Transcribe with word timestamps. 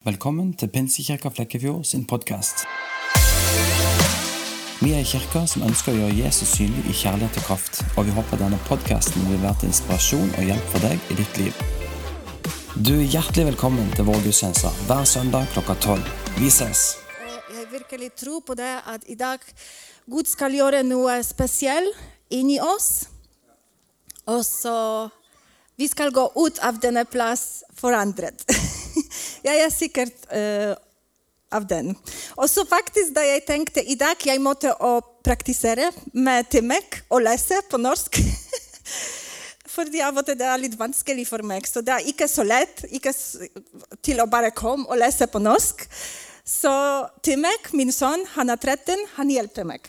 Velkommen 0.00 0.54
til 0.56 0.70
Pinsekirka 0.72 1.28
Flekkefjord 1.28 1.82
sin 1.84 2.06
podkast. 2.08 2.62
Vi 4.80 4.94
er 4.96 5.04
kirka 5.04 5.42
som 5.44 5.66
ønsker 5.66 5.92
å 5.92 5.98
gjøre 5.98 6.14
Jesus 6.22 6.54
synlig 6.56 6.86
i 6.88 6.94
kjærlighet 6.96 7.36
og 7.36 7.44
kraft, 7.44 7.82
og 8.00 8.08
vi 8.08 8.14
håper 8.16 8.40
denne 8.40 8.56
podkasten 8.64 9.26
vil 9.28 9.42
være 9.42 9.60
til 9.60 9.68
inspirasjon 9.68 10.32
og 10.38 10.48
hjelp 10.48 10.72
for 10.72 10.86
deg 10.86 11.12
i 11.12 11.18
ditt 11.18 11.42
liv. 11.42 11.60
Du 12.80 12.94
er 12.94 13.12
hjertelig 13.12 13.50
velkommen 13.50 13.92
til 13.92 14.08
vår 14.08 14.24
gudstjeneste 14.24 14.72
hver 14.88 15.04
søndag 15.04 15.52
klokka 15.52 15.76
tolv. 15.84 16.08
Vi 16.40 16.48
ses! 16.48 16.86
Eh, 17.20 17.36
Jeg 17.58 17.68
virkelig 17.76 18.10
tror 18.24 18.40
på 18.40 18.56
det 18.56 18.72
at 18.88 19.04
i 19.04 19.20
dag 19.20 19.44
Gud 20.08 20.24
skal 20.24 20.56
gjøre 20.56 20.80
noe 20.80 21.20
spesielt 21.28 21.92
inni 22.32 22.56
oss. 22.56 23.04
Og 24.24 24.40
så 24.48 25.10
vi 25.80 25.88
ska 25.88 26.08
gå 26.08 26.32
ut 26.36 26.58
av 26.58 26.78
denna 26.78 27.04
plats 27.04 27.64
forandret. 27.76 28.44
jag 29.42 29.54
är 29.56 29.70
säker 29.70 30.08
eh, 30.28 30.76
av 31.52 31.66
den. 31.66 31.94
Och 32.28 32.50
så 32.50 32.66
faktiskt, 32.66 33.14
da 33.14 33.24
jag 33.24 33.46
tänkte 33.46 33.80
idag, 33.80 34.16
jag 34.24 34.40
måste 34.40 34.72
och 34.72 34.96
å 34.96 35.02
med 36.12 36.48
Timek 36.48 37.02
och 37.08 37.22
läsa 37.22 37.62
på 37.70 37.78
norsk. 37.78 38.16
För 39.64 39.96
jag 39.96 40.12
var 40.12 40.22
det 40.22 40.44
er 40.44 40.58
litt 40.58 40.74
vanskelig. 40.74 41.28
Så 41.66 41.80
det 41.80 41.92
är 41.92 42.06
inte 42.06 42.28
så 42.28 42.42
lätt 42.42 42.84
inte 42.84 43.12
till 44.02 44.20
att 44.20 44.30
bara 44.30 44.50
komma 44.50 44.88
och 44.88 44.98
läsa 44.98 45.26
på 45.26 45.38
norsk. 45.38 45.88
Så 46.44 47.06
Timek, 47.22 47.72
min 47.72 47.92
son, 47.92 48.26
han 48.30 48.50
är 48.50 48.56
13, 48.56 48.94
han 49.14 49.30
hjälpte 49.30 49.64
mig. 49.64 49.80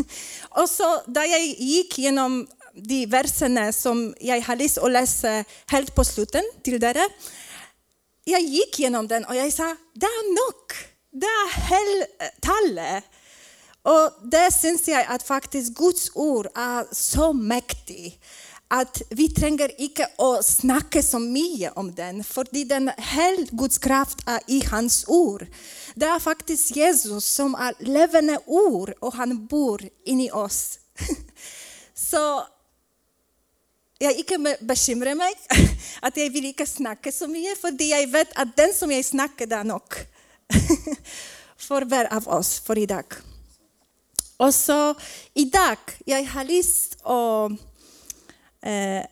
Och 0.50 0.70
så 0.70 1.00
då 1.06 1.20
jag 1.20 1.40
gick 1.40 1.98
genom 1.98 2.46
de 2.82 3.06
verserna 3.06 3.72
som 3.72 4.14
jag 4.20 4.40
har 4.40 4.56
läst 4.56 4.78
och 4.78 4.90
läser 4.90 5.44
helt 5.66 5.94
på 5.94 6.04
slutet 6.04 6.44
till 6.62 6.80
dere, 6.80 7.08
Jag 8.24 8.40
gick 8.40 8.78
gjennom 8.78 9.08
den, 9.08 9.24
och 9.24 9.36
jag 9.36 9.52
sa 9.52 9.76
det 9.94 10.06
är 10.06 10.34
nog! 10.34 10.88
Det 11.12 11.26
är 11.26 11.50
hele 11.60 13.02
Och 13.82 14.28
där 14.28 14.44
det 14.44 14.52
syns 14.52 14.88
jag 14.88 15.06
att 15.08 15.22
faktiskt 15.22 15.74
Guds 15.74 16.10
ord 16.14 16.46
är 16.54 16.94
så 16.94 17.32
mäktigt. 17.32 18.24
Att 18.68 19.02
vi 19.10 19.28
tränger 19.28 19.80
inte 19.80 20.06
att 20.18 20.46
snacka 20.46 21.02
så 21.02 21.18
mycket 21.18 21.76
om 21.76 21.94
den, 21.94 22.24
För 22.24 22.64
den 22.64 22.88
hele 22.88 23.46
Guds 23.50 23.78
kraft 23.78 24.18
är 24.26 24.40
i 24.46 24.64
hans 24.70 25.04
ord. 25.08 25.46
Det 25.94 26.06
är 26.06 26.18
faktiskt 26.18 26.76
Jesus 26.76 27.24
som 27.24 27.54
är 27.54 27.74
levande 27.78 28.38
ord, 28.46 28.94
och 29.00 29.14
han 29.14 29.46
bor 29.46 29.82
inni 30.04 30.30
oss. 30.30 30.78
Så 31.94 32.46
jag 33.98 34.14
ikke 34.14 34.36
be- 34.38 34.58
bekymrer 34.62 35.16
meg 35.18 35.34
at 36.06 36.18
jeg 36.18 36.30
vil 36.30 36.52
ikke 36.52 36.66
snakke 36.66 37.10
så 37.10 37.26
mye, 37.26 37.56
fordi 37.58 37.90
jeg 37.90 38.06
vet 38.12 38.30
at 38.38 38.52
den 38.56 38.70
som 38.74 38.90
jeg 38.94 39.04
snakker, 39.04 39.48
det 39.50 39.58
er 39.58 39.66
nok 39.66 39.96
for 41.66 41.82
hver 41.82 42.06
av 42.14 42.28
oss 42.30 42.56
for 42.62 42.78
i 42.78 42.86
dag. 42.86 43.16
Og 44.38 44.52
så 44.54 44.94
i 45.34 45.48
dag 45.50 45.82
jeg 46.06 46.28
har 46.30 46.46
lyst 46.46 46.94
å 47.02 47.50
eh, 48.62 49.02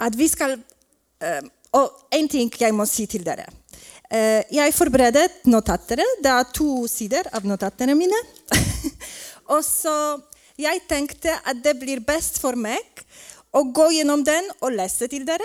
At 0.00 0.16
vi 0.16 0.24
skal 0.32 0.54
eh, 0.56 1.44
Og 1.76 2.16
en 2.16 2.28
ting 2.32 2.48
jeg 2.48 2.72
må 2.72 2.86
si 2.88 3.04
til 3.04 3.26
dere. 3.26 3.44
Eh, 4.08 4.40
jeg 4.56 4.72
forberedte 4.72 5.50
notater. 5.52 6.00
Det 6.22 6.32
er 6.32 6.48
to 6.48 6.86
sider 6.88 7.28
av 7.36 7.44
notatene 7.44 7.92
mine. 7.98 8.20
og 9.52 9.60
så 9.66 9.94
jeg 10.56 10.84
tenkte 10.88 11.34
at 11.44 11.60
det 11.60 11.76
blir 11.80 12.00
best 12.00 12.40
for 12.40 12.56
meg 12.56 13.04
och 13.54 13.74
gå 13.74 13.90
igenom 13.90 14.24
den 14.24 14.50
och 14.58 14.72
läsa 14.72 15.08
till 15.08 15.26
det. 15.26 15.38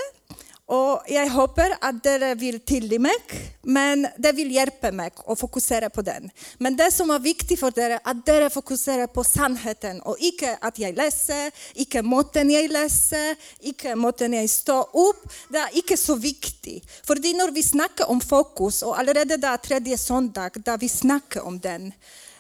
Och 0.66 1.04
jag 1.08 1.30
hoppas 1.30 1.70
att 1.82 2.04
det 2.04 2.36
vill 2.36 2.60
till 2.60 3.00
mig, 3.00 3.16
men 3.62 4.08
det 4.18 4.32
vill 4.32 4.52
hjälpa 4.52 4.92
mig 4.92 5.12
att 5.26 5.40
fokusera 5.40 5.90
på 5.90 6.02
den. 6.02 6.30
Men 6.58 6.78
det 6.78 6.92
som 6.92 7.12
er 7.12 7.20
viktigt 7.20 7.60
för 7.60 7.72
dere, 7.72 7.94
är 7.94 8.00
att 8.04 8.26
dere 8.26 8.50
fokuserar 8.50 9.08
på 9.08 9.24
sanningen 9.24 10.02
och 10.02 10.18
ikke 10.20 10.58
att 10.62 10.80
jag 10.80 10.96
läser, 10.98 11.52
ikke 11.74 12.02
måten 12.02 12.50
jag 12.50 12.72
läser, 12.72 13.36
ikke 13.60 13.96
måten 13.96 14.34
jag 14.34 14.50
står 14.50 14.90
upp. 14.94 15.34
Det 15.50 15.58
är 15.58 15.76
inte 15.76 15.98
så 15.98 16.16
viktig. 16.16 16.84
Fordi 17.08 17.34
när 17.34 17.52
vi 17.52 17.64
snackar 17.64 18.10
om 18.10 18.22
fokus, 18.22 18.82
och 18.82 19.00
allerede 19.00 19.38
det 19.38 19.58
tredje 19.58 19.98
söndagen, 19.98 20.62
där 20.66 20.78
vi 20.78 20.90
snackar 20.90 21.42
om 21.42 21.60
den, 21.60 21.94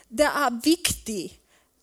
det 0.07 0.23
är 0.23 0.63
viktigt 0.63 1.38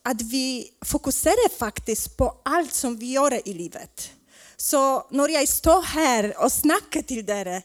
att 0.07 0.23
vi 0.23 0.71
fokuserar 0.85 1.49
faktiskt 1.59 2.17
på 2.17 2.41
allt 2.45 2.73
som 2.73 2.97
vi 2.97 3.13
gör 3.13 3.49
i 3.49 3.55
livet. 3.55 4.11
Så 4.57 5.07
när 5.11 5.29
jag 5.29 5.49
står 5.49 5.83
här 5.83 6.45
och 6.45 6.53
snackar 6.53 7.03
till 7.03 7.31
er, 7.31 7.63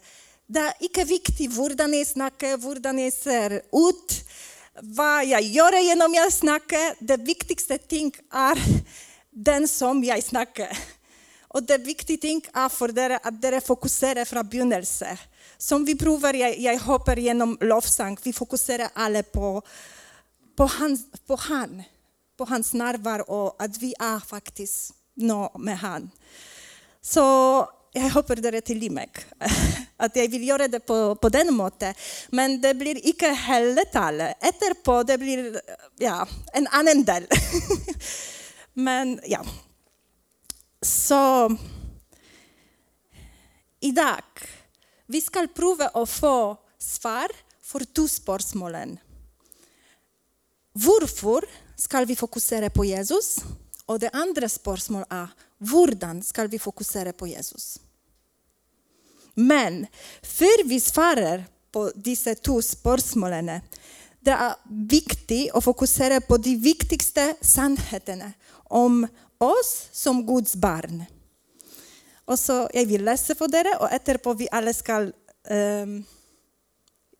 det 0.48 0.60
är 0.60 0.74
inte 0.80 1.04
viktigt 1.04 1.58
hur 1.58 1.88
ni 1.88 2.06
pratar, 2.06 2.58
hur 2.58 2.94
ni 2.94 3.12
ser 3.12 3.52
ut, 3.90 4.30
vad 4.82 5.26
jag 5.26 5.42
gör 5.42 5.84
genom 5.84 6.14
jeg 6.14 6.34
snakker. 6.34 6.96
Det 7.00 7.18
viktigaste 7.18 7.78
ting 7.78 8.12
är 8.32 8.58
den 9.30 9.68
som 9.68 10.04
jag 10.04 10.24
snackar. 10.24 10.78
Och 11.48 11.64
det 11.64 11.78
viktiga 11.78 12.18
ting 12.18 12.42
är 12.54 12.70
för 12.70 13.00
er 13.00 13.20
att 13.24 13.42
dere 13.42 13.62
fokuserar 13.62 14.26
från 14.26 14.50
begynnelsen. 14.50 15.18
Som 15.58 15.86
vi 15.86 15.96
provar, 15.96 16.34
jag, 16.34 16.60
jag 16.60 16.80
hoppar 16.80 17.18
genom 17.18 17.58
lovsang, 17.62 18.18
vi 18.24 18.34
fokuserar 18.34 18.90
alla 18.94 19.24
på, 19.24 19.62
på, 20.58 20.66
han, 20.66 20.98
på 21.28 21.36
han. 21.36 21.84
På 22.42 22.46
hans 22.46 22.74
närvaro 22.74 23.24
och 23.24 23.64
att 23.64 23.78
vi 23.78 23.94
är 24.00 24.20
faktiskt 24.20 24.94
nå 25.14 25.52
med 25.60 25.78
han. 25.80 26.12
Så 27.02 27.20
jag 27.92 28.10
håper 28.10 28.36
det 28.36 28.62
till 28.62 28.78
Limek, 28.78 29.18
att 29.98 30.16
jag 30.16 30.28
vill 30.28 30.48
göra 30.48 30.68
det 30.68 30.80
på, 30.80 31.16
på 31.16 31.30
den 31.30 31.54
måten. 31.54 31.94
Men 32.30 32.62
det 32.62 32.74
blir 32.74 33.08
icke 33.08 33.28
heller 33.28 33.86
tal. 33.86 34.22
Efterpå 34.22 35.04
det 35.04 35.18
blir 35.18 35.62
ja, 35.98 36.28
en 36.54 36.68
annan 36.68 37.04
del. 37.04 37.28
Men 38.74 39.20
ja. 39.26 39.46
Så 40.82 41.58
Idag 43.80 44.24
vi 45.06 45.22
ska 45.22 45.48
prova 45.56 45.88
att 45.88 46.10
få 46.10 46.58
svar 46.78 47.28
för 47.62 47.86
två 47.86 48.08
spörsmål. 48.08 48.76
Varför? 50.74 51.44
Skal 51.82 52.06
vi 52.06 52.16
fokusere 52.16 52.70
på 52.70 52.86
Jesus? 52.86 53.40
Og 53.90 54.00
det 54.00 54.14
andre 54.14 54.50
spørsmålet 54.50 55.10
er 55.12 55.32
hvordan 55.58 56.22
skal 56.24 56.50
vi 56.52 56.60
fokusere 56.62 57.14
på 57.14 57.28
Jesus? 57.32 57.78
Men 59.36 59.86
før 60.22 60.66
vi 60.68 60.80
svarer 60.80 61.46
på 61.72 61.88
disse 61.96 62.36
to 62.44 62.60
spørsmålene, 62.62 63.62
det 64.22 64.34
er 64.36 64.60
viktig 64.70 65.42
å 65.58 65.62
fokusere 65.64 66.20
på 66.28 66.38
de 66.38 66.54
viktigste 66.62 67.32
sannhetene 67.42 68.34
om 68.70 69.02
oss 69.42 69.72
som 69.96 70.22
Guds 70.28 70.54
barn. 70.56 71.02
Og 72.28 72.38
så 72.40 72.68
Jeg 72.74 72.88
vil 72.88 73.04
lese 73.04 73.36
for 73.36 73.48
dere, 73.48 73.74
og 73.82 73.90
etterpå 73.92 74.36
vi 74.38 74.48
alle 74.52 74.74
skal 74.74 75.10
um, 75.10 75.56
ehm, 75.56 75.98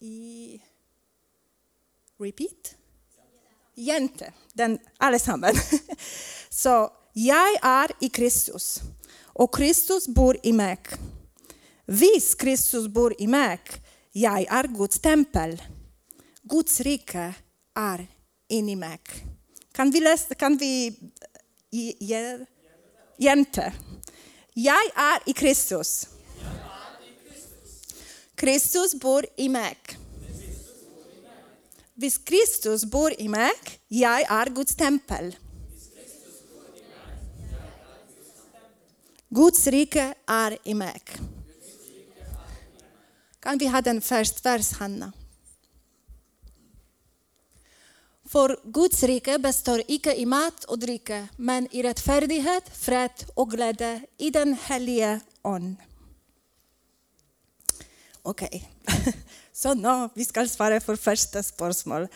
i 0.02 0.62
Repeat? 2.22 2.81
Jente. 3.82 4.34
Den, 4.54 4.80
allesammans. 4.98 5.72
Så 6.50 6.92
Jag 7.14 7.50
är 7.62 7.92
i 8.00 8.10
Kristus, 8.10 8.82
och 9.24 9.56
Kristus 9.56 10.08
bor 10.08 10.38
i 10.44 10.54
mig. 10.54 10.78
Vis 11.86 12.36
Kristus 12.36 12.88
bor 12.88 13.16
i 13.18 13.28
mig, 13.28 13.60
jag 14.12 14.48
är 14.50 14.68
Guds 14.68 15.00
tempel. 15.00 15.62
Guds 16.44 16.80
rike 16.80 17.34
är 17.76 18.08
in 18.48 18.70
i 18.70 18.76
mig. 18.76 19.00
Kan 19.72 19.92
vi 19.92 20.00
läsa, 20.00 20.36
Kan 20.36 20.58
vi 20.58 21.00
ge, 21.70 22.46
Jente. 23.18 23.74
Jag 24.54 24.86
är 24.96 25.30
i 25.30 25.34
Kristus. 25.34 26.08
Kristus 28.36 28.96
bor 28.96 29.26
i 29.38 29.50
mig. 29.50 29.78
Vis 31.94 32.18
Kristus 32.18 32.86
bor 32.86 33.14
i 33.18 33.28
mig, 33.28 33.52
jag 33.94 34.22
är 34.22 34.50
Guds 34.50 34.76
tempel. 34.76 35.36
Guds 39.30 39.68
rike 39.68 40.14
är 40.28 40.58
i 40.64 40.74
mig. 40.74 41.02
Kan 43.40 43.58
vi 43.58 43.68
ha 43.68 43.82
den 43.82 44.02
första 44.02 44.52
vers, 44.52 44.72
Hanna? 44.72 45.12
För 48.26 48.60
Guds 48.64 49.04
rike 49.04 49.40
består 49.40 49.82
icke 49.88 50.16
i 50.16 50.26
mat 50.26 50.64
och 50.64 50.80
dricka, 50.80 51.28
men 51.38 51.68
i 51.72 51.84
rättfärdighet, 51.84 52.78
fred 52.78 53.26
och 53.34 53.52
glädje 53.52 54.02
i 54.18 54.30
Den 54.30 54.54
hellige 54.54 55.20
Okej, 58.22 58.72
okay. 58.84 59.14
så 59.54 59.74
nå 59.74 60.10
vi 60.14 60.26
svara 60.50 60.80
på 60.80 60.86
for 60.86 60.96
första 60.96 61.44
spörsmålet. 61.44 62.12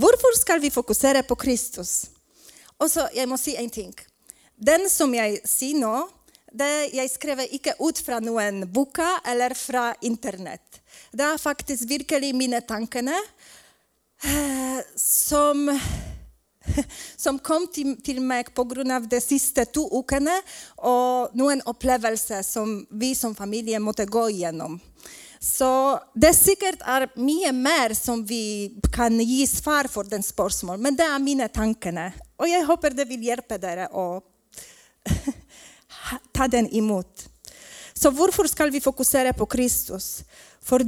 Varför 0.00 0.38
ska 0.38 0.58
vi 0.58 0.70
fokusera 0.70 1.22
på 1.22 1.36
Kristus? 1.36 2.06
Och 2.76 2.90
så, 2.90 3.08
jag 3.14 3.28
måste 3.28 3.44
säga 3.44 3.60
en 3.60 3.70
ting. 3.70 3.94
Den 4.56 4.90
som 4.90 5.14
jag 5.14 5.48
ser 5.48 5.74
nu, 5.74 6.06
det 6.52 6.86
jag 6.86 7.10
skriver 7.10 7.52
inte 7.52 7.74
ut 7.80 7.98
från 7.98 8.24
någon 8.24 8.72
bok 8.72 8.98
eller 9.24 9.54
från 9.54 9.94
internet. 10.00 10.80
Det 11.10 11.22
är 11.22 11.38
faktiskt 11.38 11.90
verkligen 11.90 12.38
mina 12.38 12.60
tankar 12.60 13.02
eh, 13.02 14.78
som, 14.96 15.80
som 17.16 17.38
kom 17.38 17.66
till, 17.66 18.02
till 18.02 18.20
mig 18.20 18.44
på 18.44 18.64
grund 18.64 18.92
av 18.92 19.08
de 19.08 19.20
sista 19.20 19.64
två 19.64 20.02
veckorna 20.02 20.42
och 20.66 21.36
någon 21.36 21.60
upplevelse 21.66 22.42
som 22.42 22.86
vi 22.90 23.14
som 23.14 23.34
familj 23.34 23.78
måste 23.78 24.06
gå 24.06 24.30
igenom. 24.30 24.80
Så 25.38 26.00
det 26.14 26.34
säkert 26.34 26.80
är 26.80 27.10
mycket 27.14 27.54
mer 27.54 27.94
som 27.94 28.24
vi 28.26 28.74
kan 28.92 29.20
ge 29.20 29.46
svar 29.46 29.88
för 29.88 30.04
den 30.04 30.22
spörsmål, 30.22 30.78
men 30.78 30.96
det 30.96 31.02
är 31.02 31.18
mina 31.18 31.48
tankar. 31.48 32.12
Och 32.36 32.48
jag 32.48 32.66
hoppas 32.66 32.94
det 32.94 33.04
vill 33.04 33.22
hjälpa 33.22 33.54
er 33.54 33.76
att 33.76 34.24
ta 36.32 36.48
den 36.48 36.74
emot. 36.74 37.28
Så 37.92 38.10
varför 38.10 38.44
ska 38.44 38.66
vi 38.66 38.80
fokusera 38.80 39.32
på 39.32 39.46
Kristus? 39.46 40.24
För 40.60 40.80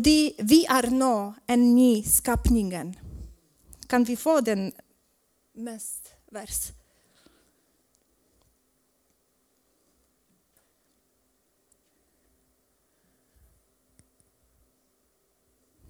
vi 0.42 0.66
är 0.68 0.90
nu 0.90 1.32
en 1.46 1.74
ny 1.74 2.02
skapning. 2.02 2.98
Kan 3.86 4.04
vi 4.04 4.16
få 4.16 4.40
den 4.40 4.72
mest 5.54 6.12
vers? 6.32 6.79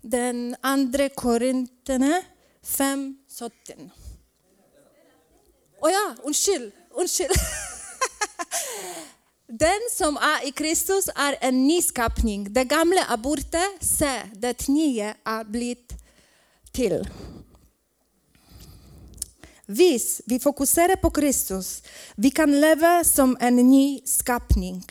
Den 0.02 0.56
andra 0.60 1.08
Korinterna 1.08 2.22
5, 2.62 3.16
17. 3.38 3.90
Oh 5.80 5.90
ja, 5.90 6.14
undskyld, 6.22 6.72
undskyld. 6.90 7.30
Den 9.46 9.80
som 9.92 10.16
är 10.16 10.48
i 10.48 10.52
Kristus 10.52 11.08
är 11.14 11.36
en 11.40 11.66
ny 11.66 11.82
skapning. 11.82 12.52
Det 12.52 12.64
gamla 12.64 13.04
är 13.04 13.16
borta, 13.16 13.62
se, 13.80 14.22
det 14.34 14.68
nya 14.68 15.14
är 15.24 15.44
blivit 15.44 15.92
till. 16.72 17.08
Visst, 19.66 20.20
vi 20.26 20.38
fokuserar 20.38 20.96
på 20.96 21.10
Kristus. 21.10 21.82
Vi 22.14 22.30
kan 22.30 22.60
leva 22.60 23.04
som 23.04 23.36
en 23.40 23.56
ny 23.56 24.00
skapning. 24.04 24.84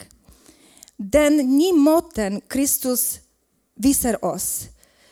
Den 0.98 1.38
nya 1.38 1.74
måten 1.74 2.42
Kristus 2.42 3.20
visar 3.76 4.26
oss. 4.26 4.68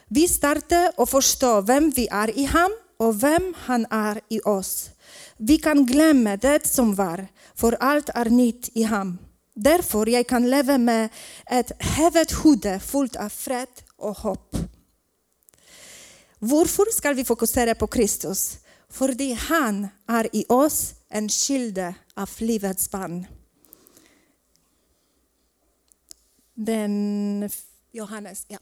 Vi 0.10 0.28
startar 0.28 0.92
och 0.96 1.10
förstår 1.10 1.62
vem 1.62 1.90
vi 1.90 2.08
är 2.12 2.40
i 2.40 2.46
honom 2.46 2.72
och 2.98 3.24
vem 3.24 3.54
han 3.58 3.86
är 3.90 4.22
i 4.30 4.40
oss. 4.40 4.90
Vi 5.38 5.58
kan 5.58 5.86
glömma 5.86 6.38
det 6.38 6.68
som 6.68 6.96
var, 6.96 7.28
för 7.56 7.74
allt 7.80 8.10
är 8.10 8.26
nytt 8.26 8.70
i 8.74 8.84
honom. 8.84 9.18
Därför 9.54 10.10
jag 10.10 10.28
kan 10.28 10.50
leva 10.50 10.78
med 10.78 11.10
ett 11.46 11.72
hävet 11.80 12.46
huvud 12.46 12.82
fullt 12.82 13.16
av 13.16 13.30
fred 13.30 13.68
och 13.96 14.18
hopp. 14.18 14.56
Varför 16.40 16.94
ska 16.94 17.14
vi 17.14 17.26
fokusera 17.26 17.76
på 17.76 17.88
Kristus? 17.88 18.58
För 18.90 19.36
han 19.36 19.88
är 20.08 20.36
i 20.36 20.46
oss 20.50 20.94
en 21.10 21.30
skilde 21.30 21.96
av 22.14 22.30
livets 22.38 22.92
barn. 22.92 23.28
Den 26.54 27.50
Johannes, 27.92 28.46
ja. 28.48 28.58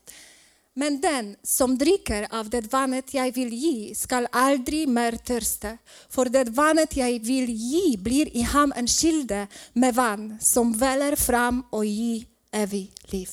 Men 0.77 1.01
den 1.01 1.35
som 1.43 1.77
dricker 1.77 2.27
av 2.29 2.49
det 2.49 2.73
vattnet 2.73 3.13
jag 3.13 3.31
vill 3.31 3.53
ge 3.53 3.95
skall 3.95 4.27
aldrig 4.31 4.87
mer 4.87 5.11
törsta, 5.11 5.77
för 6.09 6.25
det 6.25 6.43
vattnet 6.43 6.97
jag 6.97 7.19
vill 7.19 7.49
ge 7.49 7.97
blir 7.97 8.37
i 8.37 8.41
ham 8.41 8.73
en 8.75 8.87
skilde 8.87 9.47
med 9.73 9.95
vann 9.95 10.37
som 10.41 10.73
väller 10.73 11.15
fram 11.15 11.63
och 11.69 11.85
ger 11.85 12.25
evigt 12.51 13.11
liv. 13.11 13.29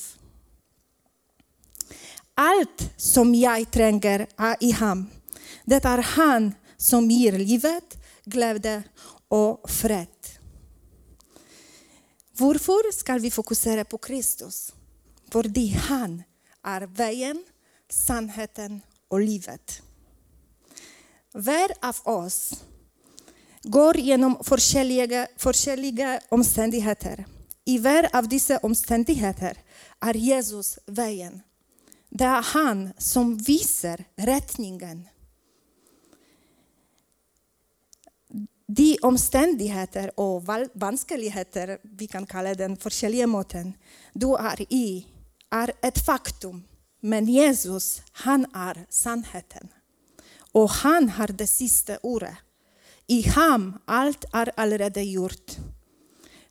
Allt 2.33 2.93
som 2.97 3.35
jag 3.35 3.71
tränger 3.71 4.27
är 4.37 4.55
i 4.59 4.71
ham. 4.71 5.07
Det 5.65 5.85
är 5.85 5.97
han 5.97 6.53
som 6.77 7.11
ger 7.11 7.31
livet, 7.31 7.97
glädje 8.25 8.83
och 9.27 9.69
fred. 9.69 10.07
Varför 12.37 12.91
ska 12.91 13.17
vi 13.17 13.31
fokusera 13.31 13.85
på 13.85 13.97
Kristus? 13.97 14.73
För 15.31 15.43
det 15.43 15.73
är 15.73 15.77
han 15.77 16.23
är 16.63 16.81
vägen, 16.81 17.43
sannheten 17.89 18.81
och 19.07 19.19
livet. 19.19 19.81
Var 21.31 21.71
av 21.81 21.95
oss 22.03 22.63
går 23.63 23.97
genom 23.97 24.37
olika 25.65 26.19
omständigheter. 26.29 27.25
I 27.65 27.77
var 27.77 28.09
av 28.13 28.27
dessa 28.27 28.57
omständigheter 28.57 29.57
är 29.99 30.13
Jesus 30.13 30.79
vägen. 30.85 31.41
Det 32.09 32.23
är 32.23 32.41
han 32.41 32.93
som 32.97 33.37
visar 33.37 34.03
riktningen. 34.15 35.07
De 38.67 38.97
omständigheter 39.01 40.19
och 40.19 40.45
vanskligheter, 40.73 41.77
vi 41.81 42.07
kan 42.07 42.25
kalla 42.25 42.55
den 42.55 42.77
forskjellige 42.77 43.27
måten, 43.27 43.73
du 44.13 44.35
är 44.35 44.73
i 44.73 45.07
är 45.53 45.71
ett 45.81 46.05
faktum. 46.05 46.63
Men 47.01 47.25
Jesus, 47.25 48.01
han 48.11 48.45
är 48.53 48.85
sannheten. 48.89 49.67
Och 50.51 50.69
han 50.69 51.09
har 51.09 51.27
det 51.27 51.47
sista 51.47 51.97
ordet. 52.03 52.35
I 53.07 53.21
ham 53.21 53.79
allt 53.85 54.25
är 54.33 54.51
allerede 54.55 55.01
gjort. 55.01 55.51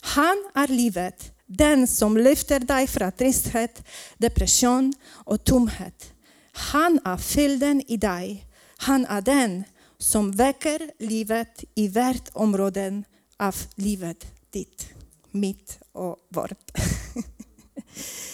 Han 0.01 0.51
är 0.55 0.69
livet, 0.69 1.33
den 1.47 1.87
som 1.87 2.17
lyfter 2.17 2.61
dig 2.61 2.87
från 2.87 3.13
tristhet, 3.13 3.85
depression 4.19 4.95
och 5.09 5.45
tomhet. 5.45 6.13
Han 6.53 7.01
är 7.05 7.17
fylden 7.17 7.83
i 7.89 7.97
dig. 7.97 8.47
Han 8.77 9.07
är 9.07 9.21
den 9.21 9.65
som 9.99 10.33
väcker 10.33 10.91
livet 10.99 11.65
i 11.75 11.89
världsområden 11.89 12.43
områden 12.43 13.05
av 13.37 13.57
livet 13.75 14.27
ditt, 14.51 14.89
mitt 15.31 15.79
och 15.93 16.17
vårt. 16.29 16.71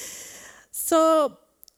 Så 0.88 1.32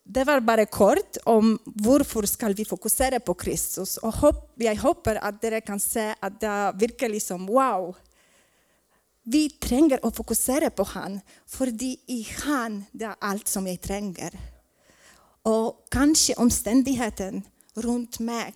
det 0.04 0.24
var 0.24 0.40
bara 0.40 0.66
kort 0.66 1.16
om 1.24 1.58
varför 1.64 2.22
ska 2.26 2.48
vi 2.48 2.64
fokusera 2.64 3.20
på 3.20 3.34
Kristus. 3.34 3.96
Och 3.96 4.14
hopp, 4.14 4.52
jag 4.56 4.76
hoppas 4.76 5.16
att 5.16 5.42
ni 5.42 5.60
kan 5.60 5.80
se 5.80 6.14
att 6.20 6.40
det 6.40 6.72
verkar 6.74 7.08
liksom 7.08 7.46
wow. 7.46 7.96
Vi 9.22 9.50
tränger 9.50 10.00
att 10.02 10.16
fokusera 10.16 10.70
på 10.70 10.82
han, 10.82 11.20
för 11.46 11.82
i 12.06 12.28
han 12.44 12.84
det 12.92 13.04
är 13.04 13.14
allt 13.18 13.48
som 13.48 13.66
jag 13.66 13.80
tränger. 13.80 14.38
Och 15.42 15.86
kanske 15.90 16.34
omständigheten 16.34 17.42
runt 17.74 18.18
mig 18.18 18.54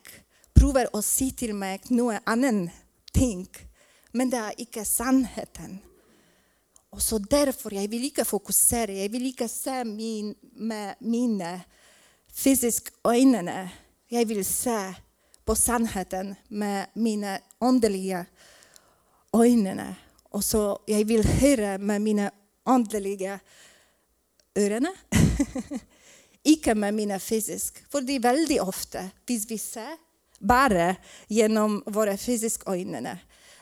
provar 0.54 0.88
att 0.92 1.04
se 1.04 1.30
till 1.30 1.54
mig 1.54 1.80
något 1.88 2.22
annat 2.24 2.70
ting, 3.12 3.48
men 4.12 4.30
det 4.30 4.36
är 4.36 4.52
icke 4.56 4.84
sannheten. 4.84 5.78
Och 6.94 7.02
så 7.02 7.18
därför 7.18 7.74
jag 7.74 7.88
vill 7.88 8.04
inte 8.04 8.24
fokusera, 8.24 8.92
jag 8.92 9.08
vill 9.08 9.26
inte 9.26 9.48
se 9.48 9.84
min, 9.84 10.34
med 10.52 10.94
mina 10.98 11.60
fysiska 12.32 12.90
ögon. 13.04 13.50
Jag 14.08 14.26
vill 14.26 14.44
se 14.44 14.94
på 15.44 15.54
sannheten 15.54 16.34
med 16.48 16.86
mina 16.92 17.38
andliga 17.58 18.26
ögon. 19.32 19.80
Och 20.22 20.44
så 20.44 20.78
jag 20.86 21.04
vill 21.04 21.24
höra 21.24 21.78
med 21.78 22.02
mina 22.02 22.30
andliga 22.64 23.40
öron. 24.54 24.86
Icke 26.42 26.74
med 26.74 26.94
mina 26.94 27.18
fysiska. 27.18 27.80
För 27.90 28.00
det 28.00 28.12
är 28.12 28.20
väldigt 28.20 28.60
ofta, 28.60 29.10
hvis 29.26 29.50
vi 29.50 29.58
ser 29.58 29.96
bara 30.38 30.96
genom 31.26 31.82
våra 31.86 32.16
fysiska 32.16 32.72
ögon, 32.72 33.08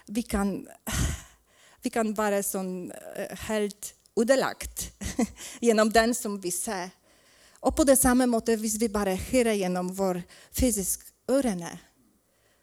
vi 0.07 0.23
kan 0.23 0.69
vi 1.83 1.91
kan 1.91 2.15
vara 2.15 2.43
sån, 2.43 2.91
eh, 2.91 3.37
helt 3.37 3.95
udelagt 4.17 4.93
genom 5.61 5.91
den 5.91 6.15
som 6.15 6.41
vi 6.41 6.51
ser. 6.51 6.91
Och 7.61 7.77
på 7.77 7.85
det 7.85 7.97
samma 7.97 8.27
måte, 8.27 8.57
hvis 8.57 8.79
vi 8.79 8.89
bara 8.89 9.15
hör 9.15 9.53
genom 9.53 9.95
vår 9.95 10.23
fysiska 10.53 11.05
öron. 11.29 11.65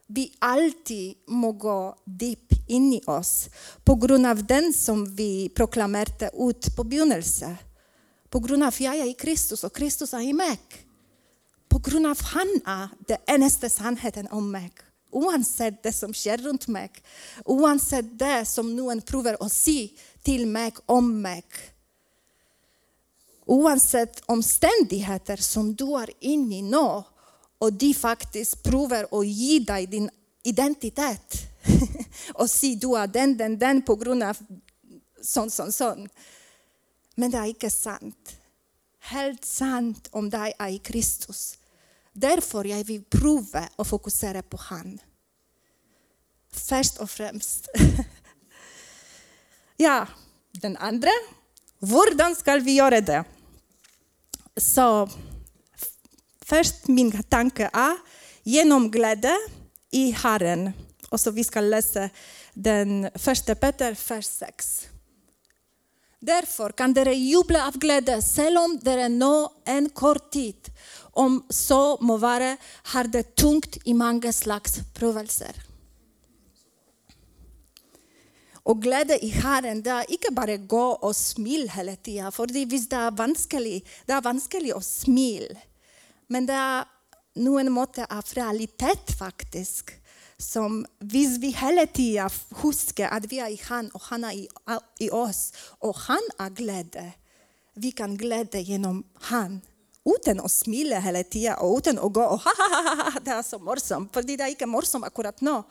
Vi 0.08 0.36
alltid 0.40 1.16
må 1.28 1.52
gå 1.52 1.96
djupt 2.20 2.70
in 2.70 2.94
i 2.94 3.02
oss 3.06 3.50
på 3.84 3.96
grund 3.96 4.26
av 4.26 4.46
den 4.46 4.74
som 4.74 5.16
vi 5.16 5.50
proklamerade 5.50 6.32
ut 6.34 6.76
på 6.76 6.84
begynnelsen. 6.84 7.56
På 8.30 8.40
grund 8.40 8.64
av 8.64 8.76
jag 8.78 8.96
är 8.96 9.06
i 9.06 9.14
Kristus 9.14 9.64
och 9.64 9.76
Kristus 9.76 10.14
är 10.14 10.20
i 10.20 10.34
mig. 10.34 10.60
På 11.68 11.80
grund 11.80 12.06
av 12.06 12.22
han 12.24 12.62
är 12.66 12.90
den 13.08 13.18
enda 13.28 13.70
sannheten 13.70 14.28
om 14.28 14.52
mig. 14.52 14.72
Oavsett 15.12 15.84
det 15.84 15.94
som 15.94 16.14
sker 16.14 16.38
runt 16.38 16.68
mig, 16.68 16.92
oavsett 17.46 18.20
det 18.20 18.46
som 18.46 18.76
någon 18.76 19.02
provar 19.02 19.38
att 19.40 19.52
se 19.52 19.90
till 20.24 20.48
mig 20.48 20.74
om 20.86 21.22
mig. 21.22 21.44
Oavsett 23.46 24.22
omständigheter 24.26 25.38
som 25.38 25.76
du 25.76 25.96
är 25.96 26.10
inne 26.20 26.58
i 26.58 26.62
nu 26.62 27.04
och 27.58 27.74
de 27.74 27.94
faktiskt 27.94 28.64
provar 28.64 29.08
att 29.12 29.28
ge 29.28 29.60
dig 29.60 29.88
din 29.88 30.10
identitet 30.44 31.34
och 32.34 32.50
se 32.50 32.76
du 32.76 32.98
är 32.98 33.08
den, 33.08 33.38
den, 33.38 33.60
den 33.60 33.82
på 33.82 33.96
grund 33.96 34.24
av 34.24 34.38
sån, 35.22 35.52
sån, 35.52 35.72
sån. 35.72 36.10
Men 37.16 37.32
det 37.32 37.38
är 37.38 37.46
inte 37.46 37.70
sant. 37.70 38.36
Helt 39.00 39.46
sant 39.46 40.08
om 40.12 40.30
dig 40.30 40.54
är 40.60 40.78
Kristus. 40.78 41.59
Därför 42.14 42.66
jag 42.66 42.84
vill 42.84 43.04
prova 43.04 43.70
och 43.76 43.88
fokusera 43.88 44.42
på 44.42 44.58
Han. 44.58 45.00
Först 46.52 46.98
och 46.98 47.10
främst. 47.10 47.68
ja, 49.78 50.08
den 50.52 50.78
andra. 50.78 51.10
Hur 51.80 52.36
ska 52.36 52.56
vi 52.56 52.72
göra 52.72 53.02
det? 53.02 53.24
Så 54.58 55.10
först 56.42 56.88
min 56.88 57.24
tanke 57.24 57.70
är 57.74 57.98
genom 58.44 58.92
glädje 58.92 59.36
i 59.92 60.12
Herren. 60.12 60.72
Och 61.10 61.20
så 61.20 61.32
vi 61.32 61.44
ska 61.44 61.62
läsa 61.62 62.10
den 62.54 63.10
första 63.16 63.56
Peter, 63.56 63.98
vers 64.10 64.26
6. 64.26 64.88
Därför 66.20 66.72
kan 66.72 66.94
dere 66.94 67.14
jubla 67.14 67.68
av 67.68 67.78
glädje, 67.78 68.22
även 68.38 68.58
om 68.58 68.80
dere 68.82 69.10
nå 69.10 69.54
en 69.66 69.90
kort 69.90 70.32
tid, 70.32 70.70
om 71.12 71.44
så 71.50 71.98
må 72.02 72.18
vara, 72.18 72.58
har 72.84 73.04
det 73.04 73.36
tungt 73.36 73.78
i 73.86 73.94
många 73.94 74.34
slags 74.34 74.80
prövelser. 74.94 75.70
Och 78.70 78.82
glädje 78.82 79.18
i 79.26 79.30
Herren, 79.30 79.82
det 79.82 79.92
er 79.92 80.12
ikke 80.14 80.30
bare 80.36 80.58
gå 80.58 80.92
och 80.92 81.04
og 81.04 81.16
smile 81.16 81.70
hele 81.72 81.96
tida. 81.96 82.32
For 82.32 82.46
visst, 82.46 82.90
det 82.90 82.98
är 82.98 83.12
vanskelig, 83.12 83.86
det 84.06 84.14
är 84.14 84.22
vanskelig 84.22 84.72
att 84.72 84.86
smil. 84.86 85.58
Men 86.28 86.46
det 86.46 86.54
är 86.54 86.86
nu 87.36 87.60
en 87.60 87.72
måte 87.72 88.06
av 88.06 88.24
realitet, 88.34 89.18
faktiskt, 89.20 89.90
Som 90.38 90.86
visst 91.00 91.42
vi 91.42 91.52
hela 91.52 91.86
tiden 91.86 92.30
huskar 92.50 93.10
att 93.10 93.26
vi 93.26 93.40
är 93.40 93.50
i 93.50 93.62
Han, 93.64 93.90
och 93.90 94.02
Han 94.02 94.24
är 94.24 94.34
i, 94.34 94.48
i 95.00 95.10
oss, 95.10 95.54
och 95.80 95.96
Han 95.96 96.22
är 96.38 96.50
glädje. 96.50 97.14
Vi 97.74 97.92
kan 97.92 98.18
glädje 98.18 98.62
genom 98.62 99.04
Han 99.14 99.62
utan 100.06 100.40
att 100.40 100.52
smila 100.52 101.00
hela 101.00 101.24
tiden 101.24 101.58
och 101.58 101.78
utan 101.78 102.00
att 102.00 102.14
gå 102.14 102.24
och 102.24 102.42
ha-ha-ha, 102.42 103.20
det 103.20 103.32
är 103.32 103.44
så 103.44 103.60
morsomt. 103.60 104.14
för 104.14 104.24
det 104.24 104.34
är 104.34 104.48
inte 104.48 104.66
morsomt 104.66 105.06
akkurat 105.06 105.42
nu. 105.42 105.64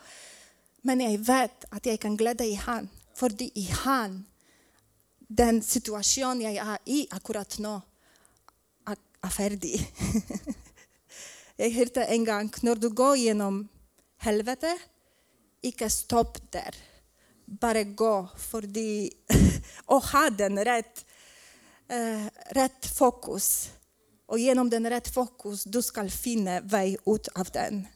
Men 0.81 1.01
jag 1.01 1.17
vet 1.19 1.65
att 1.69 1.85
jag 1.85 1.99
kan 1.99 2.17
glädja 2.17 2.45
i 2.45 2.53
Han, 2.53 2.89
fordi 3.15 3.51
i 3.55 3.69
Han 3.71 4.25
den 5.29 5.61
situation 5.61 6.41
jag 6.41 6.53
är 6.53 6.77
i 6.85 7.07
akkurat 7.09 7.57
nu, 7.57 7.81
är 9.21 9.29
färdig. 9.29 9.93
jag 11.55 11.69
hörde 11.69 12.03
en 12.03 12.25
gång, 12.25 12.51
när 12.61 12.75
du 12.75 12.89
går 12.89 13.17
genom 13.17 13.67
helvete, 14.17 14.77
icke 15.61 15.89
stopp 15.89 16.51
där. 16.51 16.75
Bara 17.45 17.83
gå, 17.83 18.27
för 18.37 18.63
att 19.85 20.05
ha 20.11 20.29
den 20.29 20.65
rätt, 20.65 21.05
eh, 21.87 22.25
rätt 22.51 22.85
fokus 22.97 23.69
och 24.29 24.39
genom 24.39 24.69
den 24.69 24.89
rätt 24.89 25.13
fokus 25.13 25.63
du 25.63 25.81
ska 25.81 26.09
finna 26.09 26.61
väg 26.61 26.97
ut 27.05 27.27
av 27.27 27.47
den. 27.53 27.87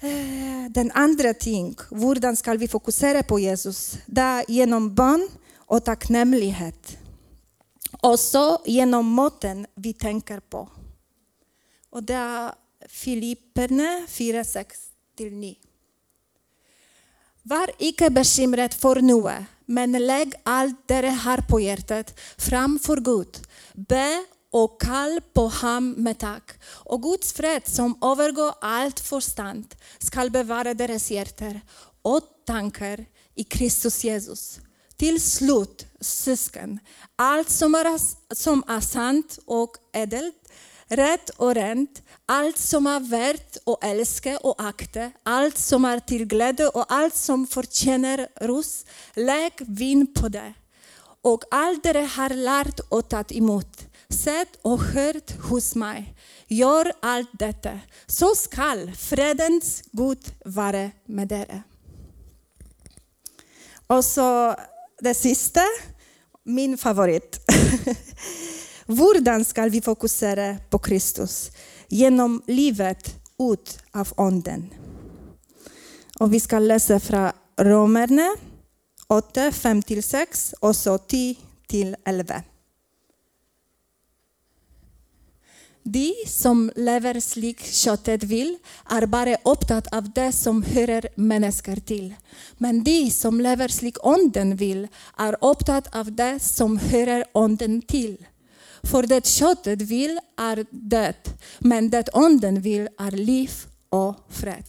Eh, 0.00 0.70
den 0.70 0.90
andra 0.94 1.34
ting, 1.34 1.76
hur 1.90 2.34
ska 2.36 2.54
vi 2.54 2.68
fokusera 2.68 3.22
på 3.22 3.38
Jesus? 3.38 3.98
Det 4.06 4.44
genom 4.48 4.94
bön 4.94 5.28
och 5.56 5.84
tacknämlighet. 5.84 6.98
Och 8.00 8.20
så 8.20 8.62
genom 8.66 9.06
måten 9.06 9.66
vi 9.74 9.92
tänker 9.92 10.40
på. 10.40 10.68
Och 11.90 12.02
det 12.02 12.14
er 12.14 12.54
Filipperne 12.88 14.06
4,6-9. 14.06 15.56
Vær 17.44 17.72
ikke 17.78 18.10
bekymret 18.10 18.74
for 18.74 19.00
noe, 19.02 19.34
men 19.66 19.92
lägg 19.92 20.34
allt 20.44 20.88
det 20.88 21.10
har 21.24 21.42
på 21.48 21.60
hjärtat 21.60 22.14
framför 22.36 23.00
Gud. 23.00 23.40
Be 23.88 24.24
och 24.50 24.80
kall 24.80 25.20
på 25.32 25.48
ham 25.48 25.90
med 25.90 26.18
tack. 26.18 26.50
Och 26.64 27.02
Guds 27.02 27.32
fred, 27.32 27.62
som 27.66 27.98
övergår 28.02 28.54
allt 28.60 29.00
förstånd 29.00 29.74
skall 29.98 30.30
bevara 30.30 30.74
deras 30.74 31.10
hjärtan 31.10 31.60
och 32.02 32.22
tankar 32.46 33.04
i 33.34 33.44
Kristus 33.44 34.04
Jesus. 34.04 34.60
Till 34.96 35.20
slut, 35.20 35.86
syskon, 36.00 36.78
allt 37.16 37.50
som 37.50 37.74
är 37.74 38.00
som 38.34 38.64
är 38.68 38.80
sant 38.80 39.38
och 39.46 39.76
ädelt, 39.92 40.48
rätt 40.86 41.30
och 41.30 41.54
rent, 41.54 42.02
allt 42.26 42.58
som 42.58 42.86
är 42.86 43.00
värt 43.00 43.56
att 43.66 43.84
älska 43.84 44.38
och 44.38 44.62
akte, 44.62 45.12
allt 45.22 45.58
som 45.58 45.84
är 45.84 46.00
till 46.00 46.24
glädje 46.26 46.68
och 46.68 46.92
allt 46.92 47.14
som 47.14 47.46
förtjänar 47.46 48.28
ros, 48.40 48.84
lägg 49.14 49.52
vin 49.58 50.14
på 50.14 50.28
det 50.28 50.54
och 51.22 51.44
alt 51.50 51.82
dere 51.82 51.98
har 51.98 52.30
lärt 52.30 52.80
och 52.88 53.08
tagit 53.08 53.32
emot, 53.32 53.86
sett 54.08 54.58
och 54.62 54.80
hört 54.80 55.30
hos 55.40 55.74
mig, 55.74 56.14
gör 56.46 56.92
allt 57.02 57.30
detta. 57.32 57.80
så 58.06 58.34
skall 58.34 58.92
fredens 58.92 59.82
Gud 59.92 60.18
vara 60.44 60.90
med 61.06 61.32
er. 61.32 61.62
Och 63.86 64.04
så 64.04 64.54
det 65.00 65.14
sista, 65.14 65.62
min 66.44 66.78
favorit. 66.78 67.40
Hur 68.86 69.44
ska 69.44 69.62
vi 69.62 69.80
fokusera 69.80 70.56
på 70.70 70.78
Kristus? 70.78 71.50
Genom 71.88 72.42
livet 72.46 73.14
ut 73.38 73.78
av 73.92 74.12
ånden. 74.16 74.74
Och 76.18 76.34
vi 76.34 76.40
ska 76.40 76.58
läsa 76.58 77.00
från 77.00 77.30
Romerne 77.60 78.36
8, 79.10 79.52
5 79.52 79.82
till 79.82 80.02
6 80.02 80.54
och 80.60 80.76
så 80.76 80.98
10 80.98 81.36
till 81.66 81.96
11. 82.04 82.42
De 85.82 86.14
som 86.26 86.70
lever 86.76 87.20
slik 87.20 87.64
köttet 87.64 88.22
vill 88.22 88.58
är 88.90 89.06
bara 89.06 89.36
upptagna 89.44 89.98
av 89.98 90.10
det 90.12 90.32
som 90.32 90.62
hörer 90.62 91.08
människor 91.14 91.76
till. 91.76 92.14
Men 92.58 92.84
de 92.84 93.10
som 93.10 93.40
lever 93.40 93.68
slik 93.68 94.06
onden 94.06 94.56
vill 94.56 94.88
är 95.16 95.36
upptagna 95.40 96.00
av 96.00 96.12
det 96.12 96.40
som 96.40 96.78
hörer 96.78 97.24
onden 97.32 97.82
till. 97.82 98.26
För 98.82 99.02
det 99.02 99.26
köttet 99.26 99.82
vill 99.82 100.20
är 100.36 100.66
död, 100.70 101.14
men 101.58 101.90
det 101.90 102.08
onden 102.12 102.60
vill 102.60 102.88
är 102.98 103.10
liv 103.10 103.50
och 103.88 104.14
fred. 104.28 104.64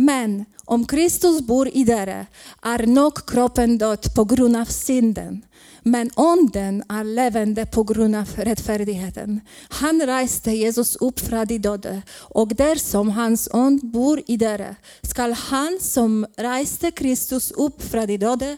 Men 0.00 0.44
om 0.64 0.86
Kristus 0.86 1.40
bor 1.40 1.68
i 1.68 1.84
dere, 1.84 2.26
är 2.62 2.86
nog 2.86 3.26
kroppen 3.26 3.78
död 3.78 4.14
på 4.14 4.24
grund 4.24 4.56
av 4.56 4.64
synden 4.64 5.42
men 5.82 6.10
onden 6.14 6.82
är 6.88 7.04
levande 7.04 7.66
på 7.66 7.82
grund 7.82 8.16
av 8.16 8.28
rättfärdigheten, 8.36 9.40
Han 9.68 10.02
reste 10.06 10.50
Jesus 10.50 10.96
upp 10.96 11.20
från 11.20 11.46
de 11.46 12.02
och 12.12 12.48
där 12.48 12.76
som 12.76 13.08
Hans 13.08 13.48
ond 13.52 13.90
bor 13.90 14.20
i 14.26 14.36
dere, 14.36 14.76
skall 15.02 15.32
Han 15.32 15.78
som 15.80 16.26
reste 16.36 16.90
Kristus 16.90 17.50
upp 17.50 17.82
från 17.82 18.06
de 18.06 18.16
döda 18.16 18.56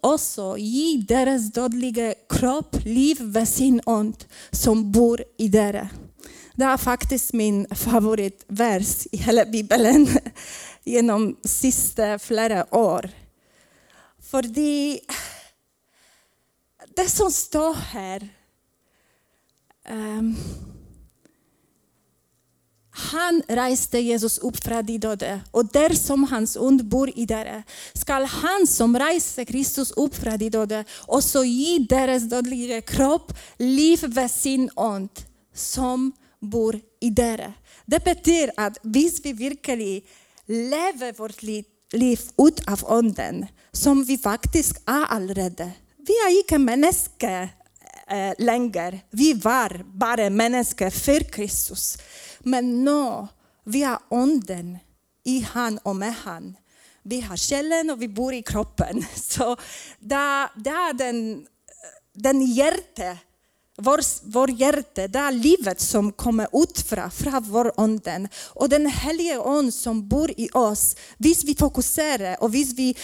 också 0.00 0.56
ge 0.58 1.04
deras 1.08 1.52
dödliga 1.52 2.14
kropp 2.28 2.76
liv 2.84 3.22
med 3.22 3.48
sin 3.48 3.80
ond 3.84 4.24
som 4.50 4.92
bor 4.92 5.24
i 5.38 5.48
dere. 5.48 5.88
Det 6.54 6.64
är 6.64 6.76
faktiskt 6.76 7.32
min 7.32 7.66
favoritvers 7.74 9.06
i 9.12 9.16
hela 9.16 9.44
Bibeln 9.44 10.08
genom 10.84 11.36
de 11.42 11.48
sista 11.48 12.18
flera 12.18 12.74
år. 12.74 13.10
För 14.20 14.42
det 14.42 15.00
som 17.08 17.30
står 17.30 17.74
här... 17.74 18.28
um, 19.88 20.36
Han 22.94 23.42
reste 23.48 23.98
Jesus 23.98 24.38
upp 24.38 24.64
från 24.64 24.86
de 24.86 24.98
döda 24.98 25.40
och 25.50 25.72
där 25.72 25.94
som 25.94 26.24
Hans 26.24 26.56
ond 26.56 26.84
bor 26.84 27.10
i 27.18 27.26
dere, 27.26 27.62
skall 27.94 28.24
Han 28.24 28.66
som 28.66 28.98
reste 28.98 29.44
Kristus 29.44 29.90
upp 29.90 30.14
från 30.14 30.38
de 30.38 30.50
döda 30.50 30.84
och 31.06 31.24
så 31.24 31.44
ge 31.44 31.78
deras 31.78 32.22
dödliga 32.22 32.80
kropp 32.80 33.32
liv 33.58 34.04
vid 34.06 34.30
sin 34.30 34.70
ond 34.74 35.10
som 35.54 36.12
bor 36.42 36.80
i 37.00 37.10
dere. 37.10 37.52
Det 37.86 38.04
betyder 38.04 38.52
att 38.56 38.78
visst 38.82 39.26
vi 39.26 39.32
virkelig 39.32 40.06
lever 40.46 41.12
vårt 41.12 41.42
liv 41.42 42.20
ut 42.38 42.68
av 42.68 42.84
ånden, 42.84 43.46
som 43.72 44.04
vi 44.04 44.18
faktiskt 44.18 44.82
är 44.86 45.04
allerede, 45.04 45.72
vi 46.06 46.12
är 46.12 46.38
inte 46.38 46.58
människor 46.58 47.48
eh, 48.08 48.32
längre. 48.38 49.00
Vi 49.10 49.32
var 49.32 49.84
bara 49.84 50.30
människor 50.30 50.90
för 50.90 51.20
Kristus. 51.20 51.98
Men 52.38 52.84
nu, 52.84 53.26
vi 53.64 53.82
är 53.82 53.98
ånden 54.08 54.78
i 55.24 55.40
Han 55.40 55.78
och 55.78 55.96
med 55.96 56.14
Han. 56.14 56.56
Vi 57.02 57.20
har 57.20 57.36
själen 57.36 57.90
och 57.90 58.02
vi 58.02 58.08
bor 58.08 58.34
i 58.34 58.42
kroppen. 58.42 59.04
Så 59.14 59.56
det, 59.98 60.48
det 60.56 60.70
er 60.70 60.92
den, 60.92 61.46
den 62.14 62.42
hjertet 62.42 63.18
vår, 63.82 64.00
vår 64.32 64.50
hjärta, 64.50 65.08
det 65.08 65.18
är 65.18 65.32
livet 65.32 65.80
som 65.80 66.12
kommer 66.12 66.48
ut 66.52 66.80
från, 66.80 67.10
från 67.10 67.42
vår 67.42 67.72
anden. 67.76 68.28
Och 68.54 68.68
den 68.68 68.86
helige 68.86 69.42
ande 69.42 69.72
som 69.72 70.08
bor 70.08 70.30
i 70.36 70.48
oss, 70.52 70.96
visst 71.18 71.44
vi 71.44 71.54
fokuserar 71.54 72.36
och 72.42 72.54
visst 72.54 72.78
vi 72.78 72.96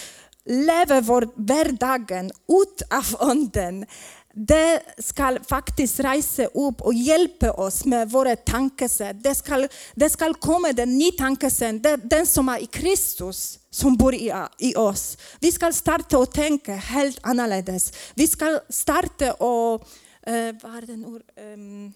lever 0.45 1.01
vår 1.01 1.29
vardagen 1.35 2.31
ut 2.47 2.81
av 2.91 3.29
anden, 3.29 3.85
det 4.33 4.81
ska 4.97 5.37
faktiskt 5.49 5.99
resa 5.99 6.45
upp 6.45 6.81
och 6.81 6.93
hjälpa 6.93 7.51
oss 7.51 7.85
med 7.85 8.11
våra 8.11 8.35
tankesätt. 8.35 9.23
Det 9.23 9.35
ska, 9.35 9.67
det 9.95 10.09
ska 10.09 10.33
komma 10.33 10.73
den 10.73 10.97
nya 10.97 11.11
tankesätt, 11.17 11.83
den 12.03 12.25
som 12.25 12.49
är 12.49 12.63
i 12.63 12.65
Kristus, 12.65 13.59
som 13.71 13.97
bor 13.97 14.13
i, 14.13 14.33
i 14.57 14.75
oss. 14.75 15.17
Vi 15.39 15.51
ska 15.51 15.71
starta 15.71 16.17
och 16.17 16.31
tänka 16.31 16.75
helt 16.75 17.19
annorlunda. 17.21 17.79
Vi 18.13 18.27
ska 18.27 18.59
starta 18.69 19.33
och, 19.33 19.87
E, 20.29 20.53
Världen 20.53 21.03
ur... 21.03 21.23
Um, 21.35 21.93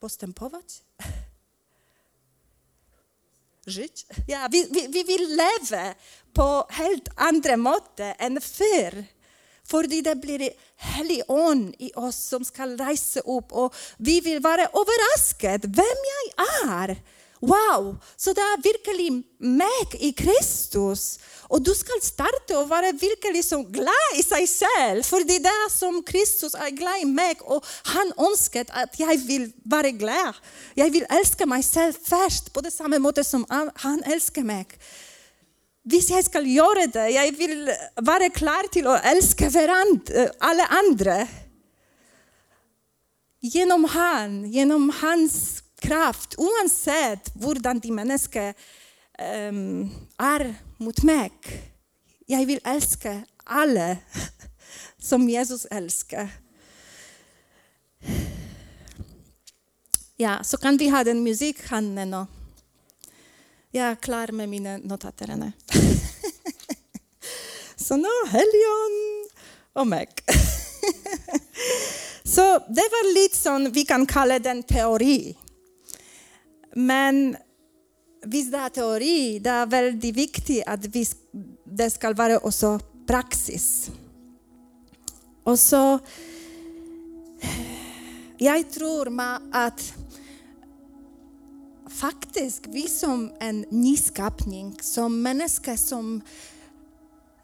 postępować? 0.00 0.82
Żyć? 3.66 4.06
Ja, 4.28 4.48
vi, 4.48 4.66
vi, 4.70 4.88
vi 4.88 5.04
vill 5.04 5.36
leva 5.36 5.94
på 6.32 6.66
helt 6.70 7.08
andra 7.16 7.56
måte 7.56 8.04
än 8.04 8.40
förr. 8.40 9.04
För 9.64 10.02
det 10.02 10.14
blir 10.14 10.50
helig 10.76 11.22
ande 11.28 11.74
i 11.78 11.92
oss 11.94 12.16
som 12.16 12.44
ska 12.44 12.66
resa 12.66 13.20
upp 13.20 13.52
och 13.52 13.74
vi 13.96 14.20
vill 14.20 14.40
vara 14.40 14.66
överraskade 14.66 15.68
vem 15.68 15.96
jag 16.12 16.70
är. 16.70 16.96
Wow, 17.40 17.96
så 18.16 18.32
det 18.32 18.40
är 18.40 18.62
verkligen 18.62 19.22
mig 19.38 20.08
i 20.08 20.12
Kristus. 20.12 21.18
Och 21.42 21.62
du 21.62 21.74
ska 21.74 21.92
starta 22.02 22.58
och 22.58 22.68
vara 22.68 22.92
verkligen 22.92 23.42
som 23.42 23.72
glad 23.72 24.10
i 24.16 24.22
sig 24.22 24.46
själv. 24.46 25.02
För 25.02 25.24
det 25.24 25.36
är 25.36 25.40
det 25.40 25.70
som 25.70 26.02
Kristus 26.02 26.54
är 26.54 26.70
glad 26.70 27.00
i 27.00 27.04
mig 27.04 27.36
och 27.40 27.66
han 27.82 28.12
önskar 28.18 28.66
att 28.68 29.00
jag 29.00 29.16
vill 29.16 29.52
vara 29.64 29.90
glad. 29.90 30.34
Jag 30.74 30.90
vill 30.90 31.06
älska 31.10 31.46
mig 31.46 31.62
själv 31.62 31.92
först 32.04 32.52
på 32.52 32.60
det 32.60 32.70
samma 32.70 33.12
sätt 33.12 33.26
som 33.26 33.46
han 33.74 34.02
älskar 34.02 34.42
mig. 34.42 34.66
Visst 35.84 36.10
jag 36.10 36.24
ska 36.24 36.40
göra 36.40 36.86
det, 36.86 37.08
jag 37.08 37.32
vill 37.32 37.70
vara 37.96 38.30
klar 38.30 38.68
till 38.68 38.86
att 38.86 39.04
älska 39.04 39.48
varandra, 39.50 40.28
alla 40.38 40.66
andra. 40.66 41.26
Genom 43.42 43.84
han, 43.84 44.52
genom 44.52 44.92
hans 45.00 45.62
kraft, 45.80 46.34
oavsett 46.38 47.32
hur 47.34 47.54
de 47.54 47.92
människor 47.92 48.48
um, 48.48 48.54
ehm, 49.18 49.90
är 50.18 50.54
mot 50.76 51.02
mig. 51.02 51.32
Jag 52.26 52.46
vill 52.46 52.60
älska 52.64 53.22
alla 53.44 53.96
som 54.98 55.28
Jesus 55.28 55.64
älskar. 55.70 56.28
Ja, 60.16 60.44
så 60.44 60.56
kan 60.56 60.76
vi 60.76 60.88
ha 60.88 61.04
den 61.04 61.22
musikhandeln 61.22 62.26
jag 63.72 63.86
är 63.86 63.94
klar 63.94 64.32
med 64.32 64.48
mina 64.48 64.76
notater. 64.76 65.26
Så 67.76 67.96
nu 67.96 68.08
helgon 68.28 69.28
och 69.72 69.86
mig. 69.86 70.08
Så 72.24 72.58
det 72.58 72.88
var 72.90 73.14
lite 73.14 73.36
som 73.36 73.72
vi 73.72 73.84
kan 73.84 74.06
kalla 74.06 74.38
den 74.38 74.62
teori. 74.62 75.36
Men 76.74 77.36
visst 78.24 78.52
det 78.52 78.58
är 78.58 78.68
teori, 78.68 79.38
det 79.38 79.50
är 79.50 79.66
väldigt 79.66 80.16
viktigt 80.16 80.64
att 80.66 80.86
vi, 80.86 81.06
det 81.64 81.90
ska 81.90 82.12
vara 82.12 82.38
också 82.38 82.80
praxis. 83.06 83.90
Och 85.44 85.58
så, 85.58 85.98
jag 88.38 88.70
tror 88.70 89.20
att 89.52 89.94
faktiskt 91.88 92.66
vi 92.66 92.88
som 92.88 93.32
en 93.40 93.60
nyskapning, 93.70 94.78
som 94.80 95.22
människor 95.22 95.76
som 95.76 96.20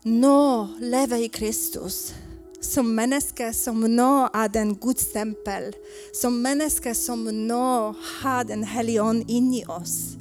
nu 0.03 0.67
lever 0.81 1.17
i 1.17 1.29
Kristus, 1.29 2.15
som 2.61 2.95
människa 2.95 3.53
som 3.53 3.97
nå 3.97 4.31
är 4.35 4.49
den 4.49 4.75
Guds 4.75 5.13
tempel, 5.13 5.75
som 6.13 6.43
människa 6.43 6.95
som 6.95 7.47
nå 7.49 7.95
har 8.23 8.45
den 8.45 8.65
helion 8.65 9.25
in 9.29 9.55
i 9.55 9.65
oss. 9.65 10.17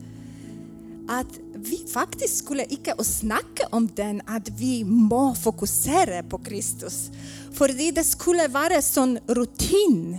Att 1.08 1.40
vi 1.56 1.86
faktiskt 1.94 2.38
skulle 2.38 2.64
inte 2.64 3.04
snacka 3.04 3.68
om 3.72 3.90
den, 3.96 4.22
att 4.26 4.50
vi 4.50 4.84
må 4.84 5.36
fokusera 5.36 6.24
på 6.24 6.38
Kristus. 6.38 7.10
För 7.54 7.94
det 7.94 8.04
skulle 8.04 8.48
vara 8.48 8.82
sån 8.82 9.20
rutin, 9.28 10.18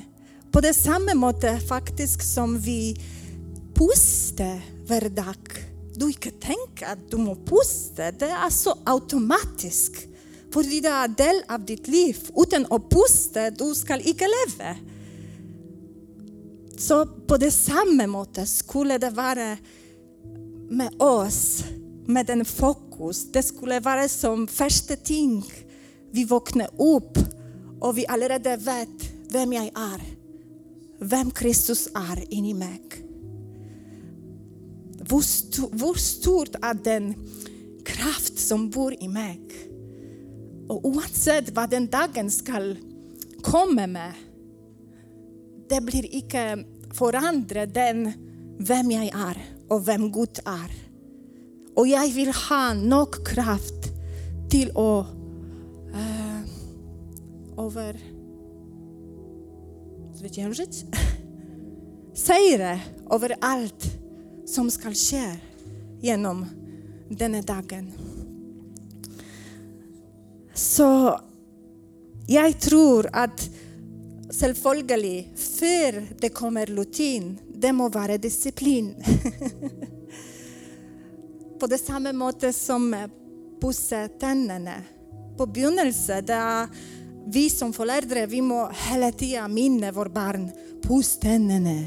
på 0.51 0.61
det 0.61 0.75
samma 0.75 1.15
måte 1.15 1.61
faktiskt 1.61 2.35
som 2.35 2.59
vi 2.59 2.97
puste 3.75 4.63
varje 4.89 5.09
dag. 5.09 5.37
Du 5.95 6.07
inte 6.07 6.31
tänker 6.31 6.87
att 6.87 7.11
du 7.11 7.17
må 7.17 7.35
puste. 7.35 8.11
Det 8.11 8.25
är 8.25 8.51
så 8.51 8.79
automatiskt. 8.85 10.07
Fordi 10.57 10.79
det 10.81 10.89
er 10.89 11.11
del 11.13 11.43
av 11.53 11.65
ditt 11.69 11.89
liv. 11.89 12.17
Utan 12.33 12.65
opuste 12.73 13.51
du 13.53 13.75
ska 13.77 13.99
icke 14.01 14.25
leva. 14.25 14.77
Så 16.79 17.03
på 17.29 17.37
det 17.37 17.51
samma 17.53 18.07
måte 18.09 18.47
skulle 18.49 18.97
det 18.99 19.11
vara 19.11 19.57
med 20.71 21.03
oss, 21.03 21.65
med 22.07 22.27
den 22.27 22.45
fokus. 22.45 23.27
Det 23.33 23.43
skulle 23.43 23.81
vara 23.81 24.09
som 24.09 24.47
första 24.49 24.97
ting. 24.97 25.45
Vi 26.13 26.25
vaknar 26.25 26.69
upp 26.81 27.19
och 27.81 27.99
vi 27.99 28.07
allerede 28.07 28.57
vet 28.57 29.13
vem 29.31 29.53
jag 29.53 29.67
är. 29.67 30.01
Vem 30.99 31.31
Kristus 31.31 31.89
är 31.95 32.33
in 32.33 32.45
i 32.45 32.55
mig. 32.55 32.83
hur 35.73 35.95
stort 35.95 36.55
är 36.63 36.75
den 36.75 37.15
kraft 37.85 38.39
som 38.39 38.71
bor 38.71 38.95
i 39.01 39.09
mig? 39.09 39.41
Och 40.69 40.85
oavsett 40.87 41.51
vad 41.51 41.71
den 41.71 41.87
dagen 41.87 42.31
ska 42.31 42.75
komma 43.43 43.87
med, 43.87 44.13
det 45.69 45.81
blir 45.81 46.17
icke 46.17 46.65
förändra 46.93 47.67
den 47.67 48.13
vem 48.59 48.91
jag 48.91 49.05
är 49.05 49.45
och 49.69 49.89
vem 49.89 50.13
Gud 50.13 50.39
är. 50.45 50.71
Och 51.75 51.89
jag 51.89 52.09
vill 52.09 52.33
ha 52.33 52.75
nog 52.75 53.27
kraft 53.27 53.85
till 54.51 54.71
att 54.71 55.07
eh, 55.95 56.41
uh, 57.59 57.67
över 57.67 58.17
zwyciężyć? 60.17 60.85
Säga 62.15 62.81
över 63.11 63.37
allt 63.41 63.85
som 64.47 64.71
ska 64.71 64.93
ske 64.93 65.37
genom 66.01 66.47
denna 67.11 67.43
dagen. 67.43 67.93
Så 70.57 71.21
jag 72.27 72.61
tror 72.61 73.09
att 73.13 73.51
självföljligt, 74.41 75.41
för 75.41 76.21
det 76.21 76.29
kommer 76.29 76.67
rutin, 76.67 77.39
det 77.55 77.73
må 77.73 77.89
vara 77.89 78.19
disciplin. 78.19 78.95
På 81.61 81.67
det 81.67 81.79
samma 81.79 82.13
måte 82.13 82.53
som 82.53 83.09
pussa 83.61 84.09
tänderna. 84.09 84.75
På 85.37 85.47
begynnelsen, 85.47 86.25
där 86.25 86.69
vi 87.27 87.51
som 87.51 87.73
föräldrar, 87.73 88.27
vi 88.27 88.43
må 88.43 88.71
hela 88.91 89.13
tiden 89.13 89.55
minna 89.55 89.93
vårt 89.93 90.15
barn, 90.15 90.51
puss 90.83 91.19
tänderna 91.19 91.85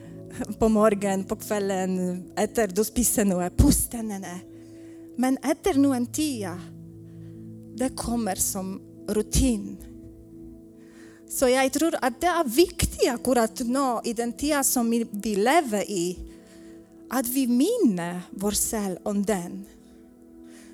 på 0.58 0.68
morgonen, 0.68 1.24
på 1.24 1.36
kvällen, 1.36 2.24
efter 2.36 2.68
du 2.68 2.84
spiser 2.84 3.24
noe. 3.24 3.50
Pust 3.50 3.90
tänderna. 3.90 4.40
Men 5.16 5.38
efter 5.42 5.94
en 5.94 6.06
tid, 6.06 6.48
det 7.80 7.96
kommer 7.96 8.36
som 8.36 8.80
rutin. 9.08 9.76
Så 11.28 11.48
jag 11.48 11.72
tror 11.72 11.94
att 12.02 12.20
det 12.20 12.26
är 12.26 12.44
viktigt 12.44 13.26
att 13.36 13.60
nå 13.60 14.00
i 14.04 14.12
den 14.12 14.32
tid 14.32 14.66
som 14.66 14.90
vi 14.90 15.34
lever 15.34 15.90
i, 15.90 16.18
att 17.10 17.26
vi 17.26 17.46
minner 17.46 18.20
vår 18.30 18.52
själ 18.52 18.98
om 19.02 19.24
den. 19.24 19.66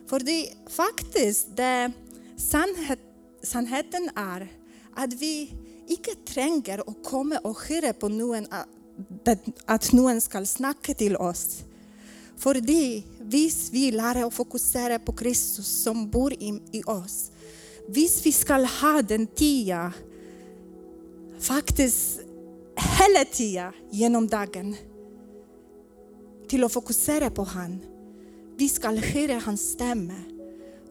För 0.09 0.21
det 0.21 0.49
faktiskt, 0.69 1.57
det 1.57 1.93
sannhet, 2.37 2.99
sannheten 3.43 4.11
är 4.17 4.53
att 4.95 5.13
vi 5.13 5.55
inte 5.89 6.11
tränger 6.33 6.89
och 6.89 7.03
kommer 7.03 7.47
och 7.47 7.59
höra 7.69 7.93
på 7.93 8.09
någon 8.09 8.47
att 9.67 9.93
någon 9.93 10.21
ska 10.21 10.47
snacka 10.47 10.95
till 10.95 11.17
oss. 11.17 11.65
För 12.37 12.55
det, 12.55 13.03
visst 13.19 13.73
vi 13.73 13.91
lär 13.91 14.25
oss 14.25 14.35
fokusera 14.35 14.99
på 14.99 15.13
Kristus 15.13 15.67
som 15.67 16.11
bor 16.11 16.33
i, 16.33 16.61
i 16.73 16.83
oss. 16.83 17.31
Visst 17.89 18.27
vi 18.27 18.33
ska 18.33 18.55
ha 18.55 19.03
den 19.03 19.27
tiden, 19.27 19.91
faktiskt 21.41 22.21
hela 22.77 23.25
tiden 23.25 23.73
genom 23.91 24.27
dagen, 24.27 24.77
till 26.49 26.65
att 26.65 26.73
fokusera 26.73 27.31
på 27.31 27.45
han. 27.45 27.81
Vi 28.57 28.69
ska 28.69 28.89
höra 28.89 29.39
hans 29.39 29.71
stämma. 29.71 30.15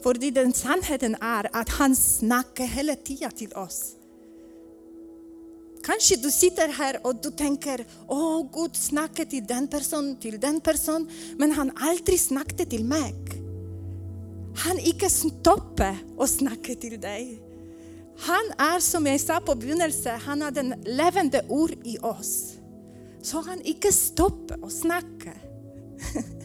För 0.04 0.14
den 0.32 0.54
sannheten 0.54 1.16
är 1.22 1.50
att 1.54 1.70
han 1.70 1.96
snackar 1.96 2.66
hela 2.66 2.96
tiden 2.96 3.32
till 3.32 3.54
oss. 3.54 3.96
Kanske 5.86 6.16
du 6.16 6.32
sitter 6.32 6.68
här 6.68 7.00
och 7.04 7.16
du 7.16 7.32
tänker, 7.32 7.86
åh 8.08 8.50
Gud 8.54 8.76
snackade 8.76 9.30
till 9.30 9.46
den 9.46 9.68
person, 9.68 10.16
till 10.16 10.40
den 10.40 10.62
personen, 10.62 11.10
men 11.38 11.52
han 11.52 11.72
aldrig 11.76 12.20
snackade 12.20 12.66
till 12.66 12.86
mig. 12.86 13.16
Han 14.56 14.80
inte 14.80 15.10
stoppade 15.10 15.98
och 16.18 16.30
snackade 16.30 16.76
till 16.76 17.02
dig. 17.02 17.42
Han 18.18 18.52
är 18.58 18.80
som 18.80 19.06
jag 19.06 19.20
sa 19.20 19.40
på 19.40 19.56
begynnelsen, 19.56 20.20
han 20.20 20.42
har 20.42 20.52
den 20.52 20.76
levande 20.86 21.46
ord 21.50 21.72
i 21.84 21.98
oss. 21.98 22.54
Så 23.22 23.42
han 23.42 23.62
inte 23.62 23.92
stoppar 23.92 24.64
och 24.64 24.72
snackar. 24.72 25.42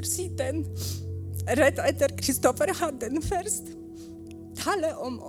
tog 0.00 0.06
siden 0.06 0.64
rätt 1.46 2.20
Kristoffer 2.20 2.74
hade 2.74 3.06
en 3.06 3.22
först 3.22 3.62
tala 4.64 4.96
om, 4.96 5.20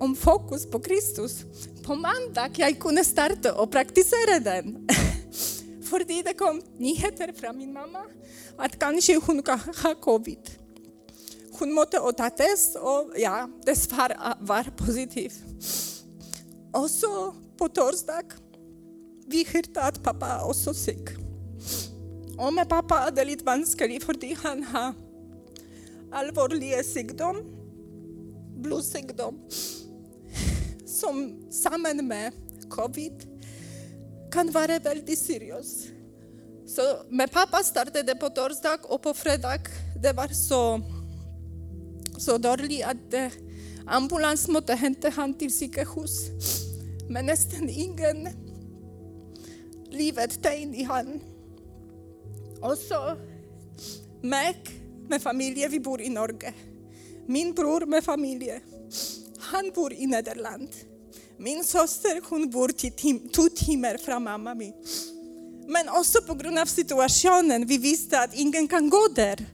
om 0.00 0.16
fokus 0.16 0.70
på 0.70 0.80
Kristus. 0.80 1.44
På 1.84 1.94
måndag 1.94 2.50
jag 2.56 2.78
kunde 2.78 3.04
starta 3.04 3.54
och 3.54 3.70
praktisera 3.70 4.38
den. 4.40 4.88
För 5.90 6.22
det 6.24 6.38
kom 6.38 6.62
nyheter 6.78 7.32
från 7.32 7.58
min 7.58 7.72
mamma 7.72 8.02
att 8.56 8.78
kanske 8.78 9.20
hon 9.26 9.42
kan 9.42 9.58
ha 9.82 9.94
covid. 9.94 10.50
Hon 11.58 11.72
måste 11.72 11.96
ta 12.16 12.30
test 12.30 12.76
och 12.76 13.14
ja, 13.16 13.50
det 13.66 13.76
svar 13.76 14.16
var 14.40 14.64
positivt. 14.76 15.42
Och 16.72 16.90
så 16.90 17.34
på 17.58 17.68
torsdag 17.68 18.22
vi 19.26 19.46
hörde 19.52 19.80
att 19.80 20.02
pappa 20.02 20.44
också 20.44 20.74
sjuk. 20.74 21.29
Och 22.40 22.68
pappa 22.68 22.94
hade 22.94 23.24
lite 23.24 23.44
vanskligt 23.44 24.04
för 24.04 24.36
han 24.42 24.62
har 24.62 24.94
allvarliga 26.12 26.82
sjukdom, 26.82 27.36
blodsjukdom, 28.56 29.38
som 30.86 31.42
samman 31.50 32.06
med 32.06 32.32
covid 32.70 33.12
kan 34.32 34.50
vara 34.50 34.78
väldigt 34.78 35.18
seriös. 35.18 35.86
Så 36.66 36.82
med 37.08 37.30
pappa 37.30 37.56
startade 37.56 38.14
på 38.14 38.28
torsdag 38.28 38.78
och 38.82 39.02
på 39.02 39.14
fredag, 39.14 39.60
det 40.02 40.12
var 40.12 40.28
så, 40.28 40.80
så 42.18 42.38
dåligt 42.38 42.84
att 42.84 43.14
eh, 43.14 43.32
ambulans 43.86 44.48
måste 44.48 44.74
hämta 44.74 45.08
han 45.08 45.34
till 45.34 45.52
sjukhus. 45.52 46.28
Men 47.08 47.26
nästan 47.26 47.68
ingen 47.68 48.28
livet 49.90 50.42
tegn 50.42 50.74
i 50.74 50.82
han. 50.82 51.20
Och 52.62 52.78
så 52.78 53.16
Mac 54.22 54.54
med 55.08 55.22
familj, 55.22 55.68
vi 55.68 55.80
bor 55.80 56.00
i 56.00 56.08
Norge. 56.08 56.54
Min 57.26 57.52
bror 57.52 57.86
med 57.86 58.04
familj, 58.04 58.60
han 59.38 59.70
bor 59.74 59.92
i 59.92 60.06
Nederland. 60.06 60.68
Min 61.38 61.64
syster 61.64 62.20
hon 62.28 62.50
bor 62.50 62.68
tim 62.68 63.28
två 63.28 63.48
timmar 63.48 63.96
från 63.96 64.22
mamma 64.22 64.54
min. 64.54 64.74
Men 65.68 65.88
också 65.88 66.22
på 66.22 66.34
grund 66.34 66.58
av 66.58 66.66
situationen, 66.66 67.66
vi 67.66 67.78
visste 67.78 68.20
att 68.20 68.34
ingen 68.34 68.68
kan 68.68 68.90
gå 68.90 69.08
där. 69.14 69.46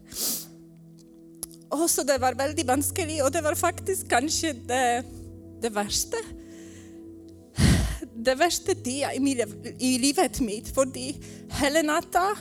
Och 1.69 1.90
så 1.90 2.03
det 2.03 2.19
var 2.19 2.35
väldigt 2.35 2.66
vanskligt 2.66 3.23
och 3.23 3.33
det 3.33 3.40
var 3.40 3.55
faktiskt 3.55 4.09
kanske 4.09 4.53
det, 4.53 5.05
det 5.62 5.69
värsta. 5.69 6.16
Det 8.14 8.35
värsta 8.35 8.75
tiden 8.75 9.29
i, 9.29 9.45
i 9.79 9.99
livet 9.99 10.40
mitt, 10.40 10.75
för 10.75 10.87
hela 11.49 11.83
natten 11.83 12.37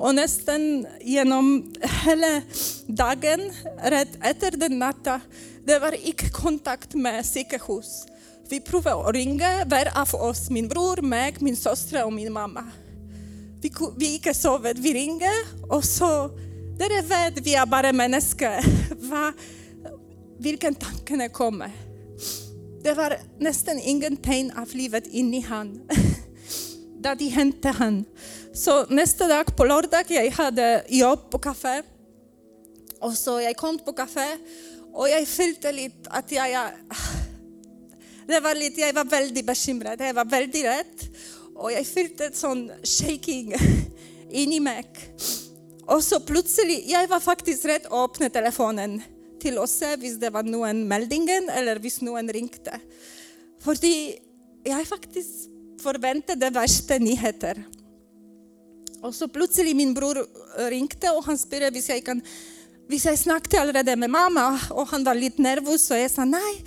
och 0.00 0.14
nästan 0.14 0.86
genom 1.00 1.74
hela 2.04 2.42
dagen, 2.86 3.40
rätt 3.84 4.08
efter 4.22 4.50
den 4.50 4.78
natten, 4.78 5.20
det 5.64 5.78
var 5.78 6.08
icke 6.08 6.30
kontakt 6.30 6.94
med 6.94 7.26
sjukhus. 7.26 8.06
Vi 8.48 8.60
provade 8.60 9.08
att 9.08 9.14
ringa, 9.14 9.64
var 9.64 10.00
av 10.00 10.14
oss, 10.14 10.50
min 10.50 10.68
bror, 10.68 11.02
mig, 11.02 11.36
min 11.38 11.56
syster 11.56 12.04
och 12.04 12.12
min 12.12 12.32
mamma. 12.32 12.64
Vi, 13.62 13.72
vi 13.96 14.06
gick 14.06 14.36
sovet, 14.36 14.78
vi 14.78 14.94
ringde 14.94 15.30
och 15.68 15.84
så, 15.84 16.28
där 16.78 17.02
vet 17.02 17.46
vi 17.46 17.54
är 17.54 17.66
bara 17.66 17.92
människor, 17.92 18.64
Va, 19.10 19.32
vilken 20.38 20.74
tanke 20.74 21.28
kommer. 21.28 21.70
Det 22.82 22.94
var 22.94 23.16
nästan 23.38 23.78
ingen 23.78 24.16
av 24.56 24.68
livet 24.72 25.06
inne 25.06 25.36
i 25.36 25.40
han. 25.40 25.80
Det 27.18 27.24
hände 27.24 27.68
han. 27.68 28.04
Så 28.52 28.86
nästa 28.86 29.28
dag 29.28 29.56
på 29.56 29.64
lördag, 29.64 30.04
jag 30.08 30.30
hade 30.30 30.84
jobb 30.88 31.30
på 31.30 31.38
kafé. 31.38 31.82
Och 33.00 33.12
så 33.12 33.40
jag 33.40 33.56
kom 33.56 33.78
på 33.78 33.92
kafé 33.92 34.36
och 34.92 35.08
jag 35.08 35.28
kände 35.28 35.72
lite 35.72 36.10
att 36.10 36.32
jag, 36.32 36.68
det 38.26 38.40
var 38.40 38.54
lite, 38.54 38.80
jag 38.80 38.92
var 38.92 39.04
väldigt 39.04 39.46
bekymrad, 39.46 40.00
jag 40.00 40.14
var 40.14 40.24
väldigt 40.24 40.64
rädd. 40.64 41.14
Och 41.54 41.72
jag 41.72 41.86
kände 41.86 42.26
en 42.26 42.32
sån 42.32 42.70
shaking 42.82 43.54
in 44.30 44.52
i 44.52 44.60
mig. 44.60 44.84
Och 45.86 46.04
så 46.04 46.20
plötsligt, 46.20 46.90
jag 46.90 47.08
var 47.08 47.20
faktiskt 47.20 47.64
rädd 47.64 47.86
att 47.86 48.10
öppna 48.10 48.30
telefonen 48.30 49.02
till 49.40 49.58
och 49.58 49.70
se 49.70 49.94
om 49.94 50.18
det 50.20 50.30
var 50.30 50.42
någon 50.42 50.88
meldingen 50.88 51.48
eller 51.48 51.76
om 51.76 51.90
någon 52.00 52.28
ringde. 52.28 52.80
För 53.60 53.76
jag 54.64 54.86
faktiskt 54.86 55.48
förväntade 55.82 56.50
värsta 56.50 56.98
nyheter. 56.98 57.64
Och 59.02 59.14
så 59.14 59.28
plötsligt 59.28 59.76
min 59.76 59.94
bror 59.94 60.26
eh, 60.58 60.66
ringde 60.66 61.10
och 61.10 61.24
han 61.24 61.38
frågade 61.38 61.68
om 61.68 61.82
jag 61.88 62.04
kan 62.04 62.22
Jag 62.88 63.18
snackade 63.18 63.62
allerede 63.62 63.96
med 63.96 64.10
mamma? 64.10 64.60
Och 64.70 64.88
han 64.88 65.04
var 65.04 65.14
lite 65.14 65.42
nervös 65.42 65.90
och 65.90 65.96
jag 65.96 66.10
sa 66.10 66.24
nej, 66.24 66.64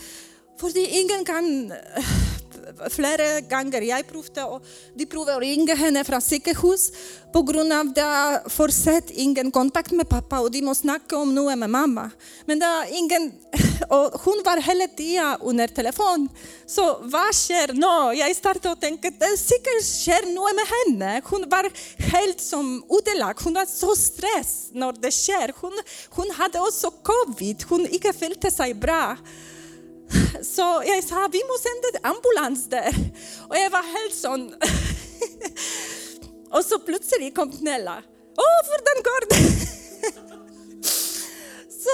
för 0.60 0.78
ingen 0.78 1.26
kan 1.26 1.72
eh, 1.72 2.04
flera 2.90 3.42
gånger 3.42 3.82
jag 3.82 4.08
provade 4.08 4.44
och 4.44 4.62
de 4.96 5.06
provade 5.06 5.36
att 5.36 5.42
ringa 5.42 5.76
henne 5.76 6.04
från 6.04 6.22
sjukhus 6.22 6.92
på 7.34 7.42
grund 7.42 7.74
av 7.74 7.94
det 7.94 8.44
fortsatt 8.50 9.10
ingen 9.10 9.52
kontakt 9.52 9.92
med 9.92 10.10
pappa 10.10 10.40
och 10.40 10.52
de 10.52 10.62
måste 10.62 10.82
snacka 10.82 11.18
om 11.18 11.36
nu 11.36 11.56
med 11.56 11.70
mamma. 11.70 12.12
Men 12.46 12.60
det 12.60 12.88
ingen, 12.90 13.32
och 13.90 14.22
hon 14.26 14.42
var 14.46 14.62
hela 14.62 14.88
tiden 14.88 15.38
under 15.42 15.68
telefon. 15.68 16.30
Så 16.66 16.98
vad 17.02 17.36
sker 17.36 17.74
nu? 17.74 18.20
Jag 18.20 18.36
startade 18.36 18.70
och 18.74 18.82
tänkte, 18.82 19.10
det 19.10 19.38
säkert 19.38 19.84
sker 19.84 20.24
något 20.36 20.56
med 20.56 20.68
henne. 20.76 21.22
Hon 21.26 21.50
var 21.50 21.72
helt 21.98 22.42
som 22.42 22.84
ödelagd. 22.90 23.40
Hon 23.44 23.54
var 23.54 23.66
så 23.66 23.96
stressad 23.96 24.76
när 24.76 24.94
det 24.94 25.12
sker. 25.12 25.54
Hon, 25.62 25.74
hon 26.10 26.32
hade 26.32 26.60
också 26.60 26.92
covid. 26.92 27.64
Hon 27.70 27.88
inte 27.88 28.14
följde 28.14 28.52
sig 28.52 28.74
bra. 28.74 29.18
Så 30.44 30.84
jag 30.86 31.04
sa, 31.04 31.30
vi 31.32 31.42
måste 31.44 31.70
sända 31.70 32.10
ambulans 32.10 32.70
där. 32.70 32.96
Och 33.50 33.58
jag 33.58 33.70
var 33.70 33.84
helt 33.84 34.16
sån. 34.16 34.54
och 36.52 36.66
så 36.66 36.80
plötsligt 36.80 37.36
kom 37.36 37.52
Nella. 37.60 38.04
Åh, 38.38 38.60
för 38.66 38.80
den 38.90 39.04
går 39.04 39.22
Så 41.84 41.90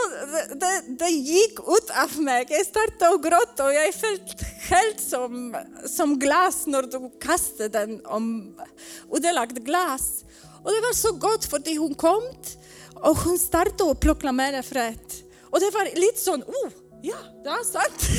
det, 0.56 0.84
det, 1.00 1.10
gick 1.10 1.60
ut 1.60 1.90
av 2.04 2.22
mig. 2.22 2.46
Jag 2.50 2.66
startade 2.66 3.16
att 3.16 3.22
gråta 3.24 3.66
och 3.66 3.74
jag 3.74 3.94
föll 3.94 4.20
helt 4.60 5.00
som, 5.00 5.58
som 5.86 6.20
glas 6.20 6.68
när 6.68 6.84
du 6.84 7.12
kastade 7.20 7.70
den 7.70 8.06
om 8.06 8.56
ödelagt 9.16 9.58
glas. 9.58 10.24
Och 10.64 10.72
det 10.72 10.82
var 10.82 10.94
så 10.94 11.12
gott 11.12 11.46
för 11.46 11.78
hon 11.80 11.96
kom 11.96 12.24
och 12.96 13.18
hon 13.18 13.40
startade 13.40 13.92
att 13.92 14.00
proklamera 14.00 14.64
fred. 14.64 15.00
Och 15.42 15.60
det 15.60 15.72
var 15.72 15.96
lite 15.96 16.20
sån, 16.20 16.44
oh, 16.44 16.70
Ja, 17.02 17.18
det 17.44 17.50
är 17.50 17.64
sant. 17.64 18.10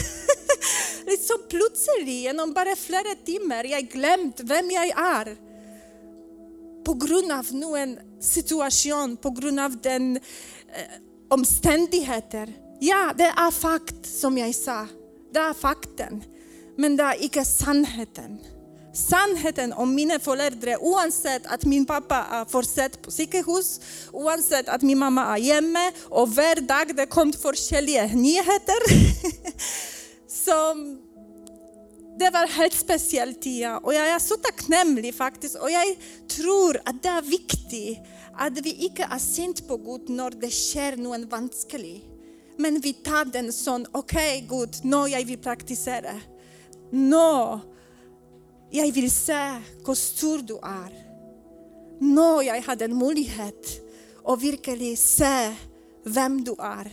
liksom 1.06 1.36
plötsligt, 1.48 2.08
genom 2.08 2.52
bara 2.52 2.76
flera 2.76 3.14
timmar, 3.24 3.64
jag 3.64 3.88
glömt 3.88 4.40
vem 4.40 4.70
jag 4.70 4.86
är. 4.86 5.36
På 6.84 6.94
grund 6.94 7.32
av 7.32 7.46
någon 7.54 7.98
situation, 8.20 9.16
på 9.16 9.30
grund 9.30 9.60
av 9.60 9.80
den 9.80 10.16
eh, 10.16 10.22
omständigheter. 11.28 12.52
Ja, 12.80 13.12
det 13.18 13.24
är 13.36 13.50
fakt 13.50 14.06
som 14.06 14.38
jag 14.38 14.54
sa. 14.54 14.86
Det 15.32 15.38
är 15.38 15.54
fakten. 15.54 16.24
Men 16.76 16.96
det 16.96 17.02
är 17.02 17.22
inte 17.22 17.44
sannheten 17.44 18.38
sannheten 18.92 19.72
om 19.72 19.94
mina 19.94 20.18
föräldrar 20.18 20.82
oavsett 20.82 21.46
att 21.46 21.64
min 21.64 21.86
pappa 21.86 22.26
är 22.30 22.44
fortsatt 22.44 23.02
på 23.02 23.10
sjukhus, 23.10 23.80
oavsett 24.12 24.68
att 24.68 24.82
min 24.82 24.98
mamma 24.98 25.38
är 25.38 25.42
hemma 25.54 25.92
och 26.08 26.34
varje 26.34 26.60
dag 26.60 26.96
det 26.96 27.06
kom 27.06 27.32
olika 27.44 28.06
nyheter. 28.06 28.80
Så 30.28 30.74
det 32.18 32.30
var 32.30 32.46
helt 32.46 32.74
speciellt 32.74 33.42
tid 33.42 33.68
och 33.82 33.94
jag 33.94 34.08
är 34.08 34.18
så 34.18 34.36
tacknämlig 34.36 35.14
faktiskt 35.14 35.56
och 35.56 35.70
jag 35.70 35.96
tror 36.36 36.80
att 36.84 37.02
det 37.02 37.08
är 37.08 37.22
viktigt 37.22 37.98
att 38.38 38.60
vi 38.60 38.72
inte 38.72 39.02
är 39.10 39.18
sint 39.18 39.68
på 39.68 39.76
Gud 39.76 40.08
när 40.08 40.30
det 40.30 40.50
sker 40.50 40.96
något 40.96 41.30
vanskligt. 41.30 42.04
Men 42.56 42.80
vi 42.80 42.92
tar 42.92 43.24
den 43.24 43.52
som, 43.52 43.86
okej 43.92 44.44
okay, 44.44 44.58
Gud, 44.58 44.74
nu 44.82 44.96
jag 44.96 45.24
vill 45.24 45.38
praktisera. 45.38 46.20
Nu 46.90 47.60
jag 48.70 48.92
vill 48.92 49.10
se 49.10 49.60
hur 49.86 49.94
stor 49.94 50.38
du 50.38 50.54
är. 50.54 51.04
nå 52.00 52.42
jag 52.42 52.60
hade 52.62 52.84
en 52.84 52.98
möjlighet 52.98 53.80
att 54.24 54.42
verkligen 54.42 54.96
se 54.96 55.54
vem 56.04 56.44
du 56.44 56.54
är 56.58 56.92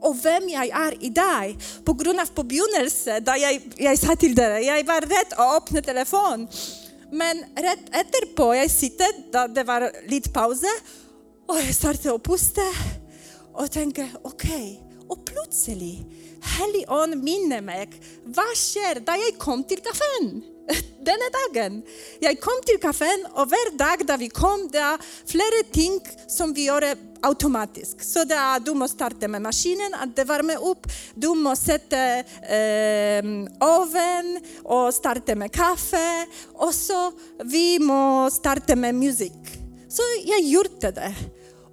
och 0.00 0.24
vem 0.24 0.48
jag 0.48 0.68
är 0.68 1.04
i 1.04 1.08
dig. 1.08 1.58
På 1.84 1.92
grund 1.92 2.20
av 2.20 2.26
påbegynnelse, 2.26 3.20
där 3.20 3.36
jag, 3.36 3.60
jag 3.76 3.98
sa 3.98 4.16
till 4.16 4.34
dig, 4.34 4.64
jag 4.64 4.84
var 4.84 5.00
rädd 5.00 5.32
att 5.36 5.62
öppna 5.62 5.78
e 5.78 5.82
telefon. 5.82 6.48
Men 7.12 7.38
rätt 7.38 7.88
efterpå, 7.92 8.54
jag 8.54 8.70
sitter, 8.70 9.32
där 9.32 9.48
det 9.48 9.64
var 9.64 9.92
lite 10.08 10.30
pauser, 10.30 10.80
och 11.48 11.56
jag 11.56 11.74
startade 11.74 12.14
att 12.14 12.22
pusta 12.22 12.60
och 13.52 13.70
tänker, 13.70 14.08
okej, 14.22 14.82
okay. 14.84 15.06
och 15.08 15.24
plötsligt, 15.24 15.98
Helion 16.42 17.24
minner 17.24 17.60
mig, 17.60 17.90
vad 18.24 18.56
sker 18.56 19.00
där 19.00 19.16
jag 19.16 19.38
kom 19.38 19.64
till 19.64 19.78
kafén? 19.78 20.42
denna 21.04 21.28
dagen. 21.38 21.82
Jag 22.20 22.40
kom 22.40 22.60
till 22.66 22.80
kafén 22.80 23.26
och 23.32 23.50
varje 23.50 23.70
dag 23.78 24.06
där 24.06 24.18
vi 24.18 24.28
kom, 24.28 24.68
det 24.72 24.78
är 24.78 24.98
flera 25.26 25.72
ting 25.72 26.00
som 26.28 26.54
vi 26.54 26.64
gör 26.64 26.96
automatiskt. 27.22 28.04
Så 28.04 28.24
det 28.24 28.34
är, 28.34 28.60
du 28.60 28.74
måste 28.74 28.94
starta 28.94 29.28
med 29.28 29.42
maskinen, 29.42 29.94
att 29.94 30.16
det 30.16 30.24
värmer 30.24 30.64
upp. 30.64 30.86
Du 31.14 31.28
måste 31.28 31.64
sätta 31.64 32.18
eh, 32.18 33.24
oven 33.60 34.40
och 34.64 34.94
starta 34.94 35.34
med 35.34 35.52
kaffe. 35.52 36.26
Och 36.54 36.74
så 36.74 37.12
vi 37.44 37.78
måste 37.78 38.36
starta 38.38 38.76
med 38.76 38.94
musik. 38.94 39.60
Så 39.88 40.02
jag 40.24 40.40
gjorde 40.40 40.90
det. 40.90 41.14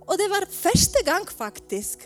Och 0.06 0.18
det 0.18 0.28
var 0.28 0.46
första 0.52 1.12
gången 1.12 1.28
faktiskt 1.38 2.00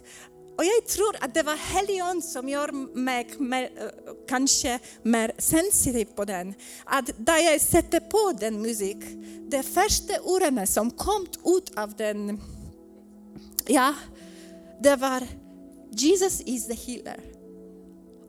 och 0.58 0.66
jag 0.66 0.88
tror 0.88 1.16
att 1.20 1.34
det 1.34 1.44
var 1.44 1.56
Helion 1.56 2.22
som 2.22 2.50
gör 2.50 2.72
mig 2.98 3.28
mer, 3.40 3.64
eh, 3.64 4.14
kanske 4.28 4.80
mer 5.04 5.32
sensitiv 5.38 6.06
på 6.06 6.26
den. 6.26 6.54
Att 6.86 7.10
där 7.18 7.38
jag 7.38 7.62
sätter 7.62 8.00
på 8.00 8.38
den 8.40 8.62
musik, 8.62 8.98
de 9.52 9.64
första 9.64 10.22
orden 10.22 10.68
som 10.68 10.92
kom 10.92 11.28
ut 11.46 11.78
av 11.78 11.96
den, 11.96 12.42
ja, 13.68 13.94
det 14.84 14.96
var 14.96 15.28
Jesus 15.92 16.42
is 16.42 16.68
the 16.68 16.74
healer. 16.74 17.22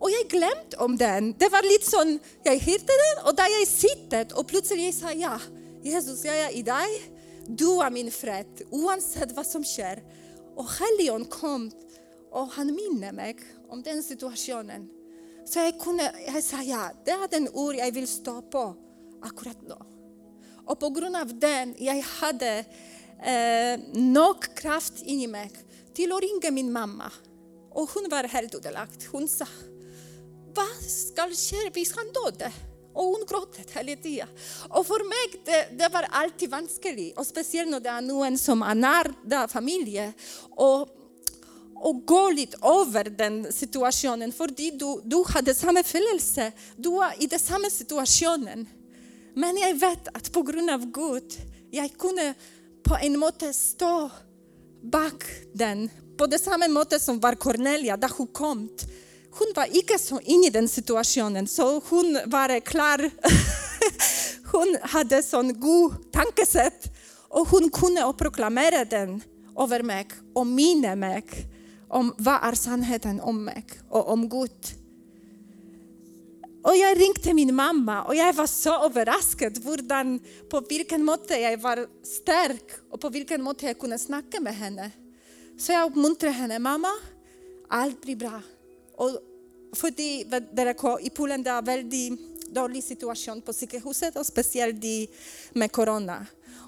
Och 0.01 0.11
jag 0.11 0.29
glömde 0.29 0.77
om 0.79 0.97
den. 0.97 1.35
Det 1.39 1.49
var 1.49 1.63
lite 1.73 1.91
som, 1.91 2.19
jag 2.43 2.59
hörde 2.59 2.79
den 2.79 3.27
och 3.27 3.35
där 3.37 3.61
jag 3.61 3.69
sitter 3.69 4.39
och 4.39 4.47
plötsligt 4.47 4.85
jag 4.85 4.95
sa 4.95 5.13
ja, 5.13 5.39
Jesus, 5.83 6.25
jag 6.25 6.41
är 6.41 6.57
i 6.57 6.63
dig. 6.63 7.03
Du 7.47 7.81
är 7.81 7.91
min 7.91 8.11
fred, 8.11 8.47
oavsett 8.71 9.33
vad 9.33 9.47
som 9.47 9.65
sker. 9.65 10.03
Och 10.57 10.67
Helion 10.71 11.25
kom 11.25 11.71
och 12.33 12.49
han 12.49 12.67
minner 12.67 13.13
mig 13.13 13.37
om 13.69 13.83
den 13.83 14.03
situationen. 14.03 14.89
Så 15.45 15.59
jag 15.59 15.81
kunde, 15.81 16.15
jag 16.27 16.45
sa 16.45 16.63
ja, 16.63 16.91
det 17.05 17.11
är 17.11 17.29
den 17.29 17.49
ur 17.55 17.75
jag 17.75 17.93
vill 17.93 18.09
stå 18.09 18.43
på 18.43 18.77
akkurat 19.23 19.63
nu. 19.63 19.75
Och 20.67 20.81
på 20.81 20.91
grund 20.91 21.17
av 21.17 21.39
den, 21.39 21.75
jag 21.79 22.03
hade 22.03 22.65
eh, 23.25 23.81
nog 24.01 24.57
kraft 24.57 25.03
in 25.03 25.21
i 25.21 25.27
mig 25.27 25.51
till 25.95 26.13
att 26.13 26.21
ringa 26.21 26.51
min 26.51 26.73
mamma. 26.73 27.13
Och 27.71 27.91
hon 27.91 28.09
var 28.11 28.25
helt 28.25 28.55
ödelagd. 28.55 29.03
Hon 29.13 29.29
sa, 29.29 29.47
vad 30.55 30.91
ska 30.91 31.23
ske? 31.23 31.71
Vi 31.73 31.87
han 31.97 32.07
döda. 32.13 32.53
Och 32.95 33.05
hon 33.05 33.25
gråter 33.29 33.65
hela 33.75 34.03
tiden. 34.03 34.29
Och 34.69 34.87
för 34.87 35.09
mig 35.09 35.43
det, 35.45 35.79
det 35.79 35.89
var 35.93 36.07
alltid 36.11 36.51
vanskligt. 36.51 37.19
Och 37.19 37.27
speciellt 37.27 37.71
när 37.71 37.81
det 37.81 37.89
är 37.89 38.01
någon 38.01 38.39
som 38.39 38.63
är 38.63 38.75
nära 38.75 39.49
familjen. 39.49 40.13
Och 40.51 40.89
och 41.83 42.07
gå 42.07 42.31
lite 42.31 42.57
över 42.63 43.05
den 43.05 43.53
situationen, 43.53 44.33
för 44.33 44.47
du, 44.47 45.01
du 45.05 45.25
hade 45.29 45.55
samma 45.55 45.83
fällelse, 45.83 46.53
du 46.77 46.91
var 46.91 47.15
i 47.19 47.27
den 47.27 47.39
samma 47.39 47.71
situationen. 47.71 48.67
Men 49.35 49.57
jag 49.57 49.75
vet 49.75 50.09
att 50.17 50.33
på 50.33 50.43
grund 50.43 50.71
av 50.71 50.87
Gud, 50.87 51.33
jag 51.71 51.99
kunde 51.99 52.35
på 52.85 52.97
en 53.01 53.19
måte 53.19 53.53
stå 53.53 54.11
bak 54.83 55.25
den, 55.55 55.91
på 56.19 56.27
det 56.27 56.39
samma 56.39 56.69
måte 56.69 57.01
som 57.01 57.21
var 57.21 57.35
Cornelia, 57.35 57.97
där 57.97 58.11
hon 58.17 58.27
kom. 58.27 58.69
Hon 59.31 59.53
var 59.57 59.77
inte 59.77 59.99
så 59.99 60.21
inne 60.21 60.47
i 60.47 60.51
den 60.51 60.69
situationen, 60.69 61.47
så 61.47 61.83
hon 61.89 62.19
var 62.27 62.61
klar. 62.61 63.11
hon 64.53 64.77
hade 64.83 65.23
sån 65.23 65.61
god 65.61 66.13
tankesätt 66.13 66.97
och 67.29 67.49
hon 67.49 67.71
kunde 67.71 68.13
proklamera 68.19 68.85
den 68.85 69.23
över 69.59 69.83
mig 69.83 70.09
och 70.35 70.47
mina 70.47 70.97
mig 70.97 71.25
om 71.93 72.15
vad 72.19 72.39
är 72.43 72.55
sannheten 72.55 73.21
om 73.21 73.45
mig 73.45 73.65
och 73.89 74.09
om 74.09 74.29
Gud. 74.29 74.61
Och 76.65 76.77
jag 76.77 77.01
ringde 77.01 77.35
min 77.35 77.55
mamma 77.55 78.03
och 78.03 78.15
jag 78.15 78.33
var 78.33 78.47
så 78.47 78.85
överraskad 78.85 79.65
hurdan, 79.65 80.21
på 80.51 80.61
vilken 80.61 81.05
måte 81.05 81.35
jag 81.35 81.59
var 81.59 81.87
stark 82.05 82.65
och 82.91 83.01
på 83.01 83.09
vilken 83.09 83.43
måte 83.43 83.67
jag 83.67 83.79
kunde 83.79 83.99
snacka 83.99 84.41
med 84.41 84.57
henne. 84.57 84.91
Så 85.59 85.73
jag 85.73 85.91
uppmuntrade 85.91 86.35
henne, 86.35 86.59
mamma, 86.59 86.89
allt 87.69 88.03
blir 88.03 88.17
bra. 88.17 88.41
Och 88.97 89.11
för 89.77 89.91
det, 89.91 91.07
i 91.07 91.11
Polen 91.11 91.43
det 91.43 91.51
är 91.51 91.59
en 91.59 91.65
väldigt 91.65 92.21
dålig 92.55 92.85
situation 92.85 93.43
på 93.43 93.53
psykhuset. 93.53 94.17
och 94.17 94.27
speciellt 94.27 94.85
med 95.53 95.73
corona. 95.73 96.27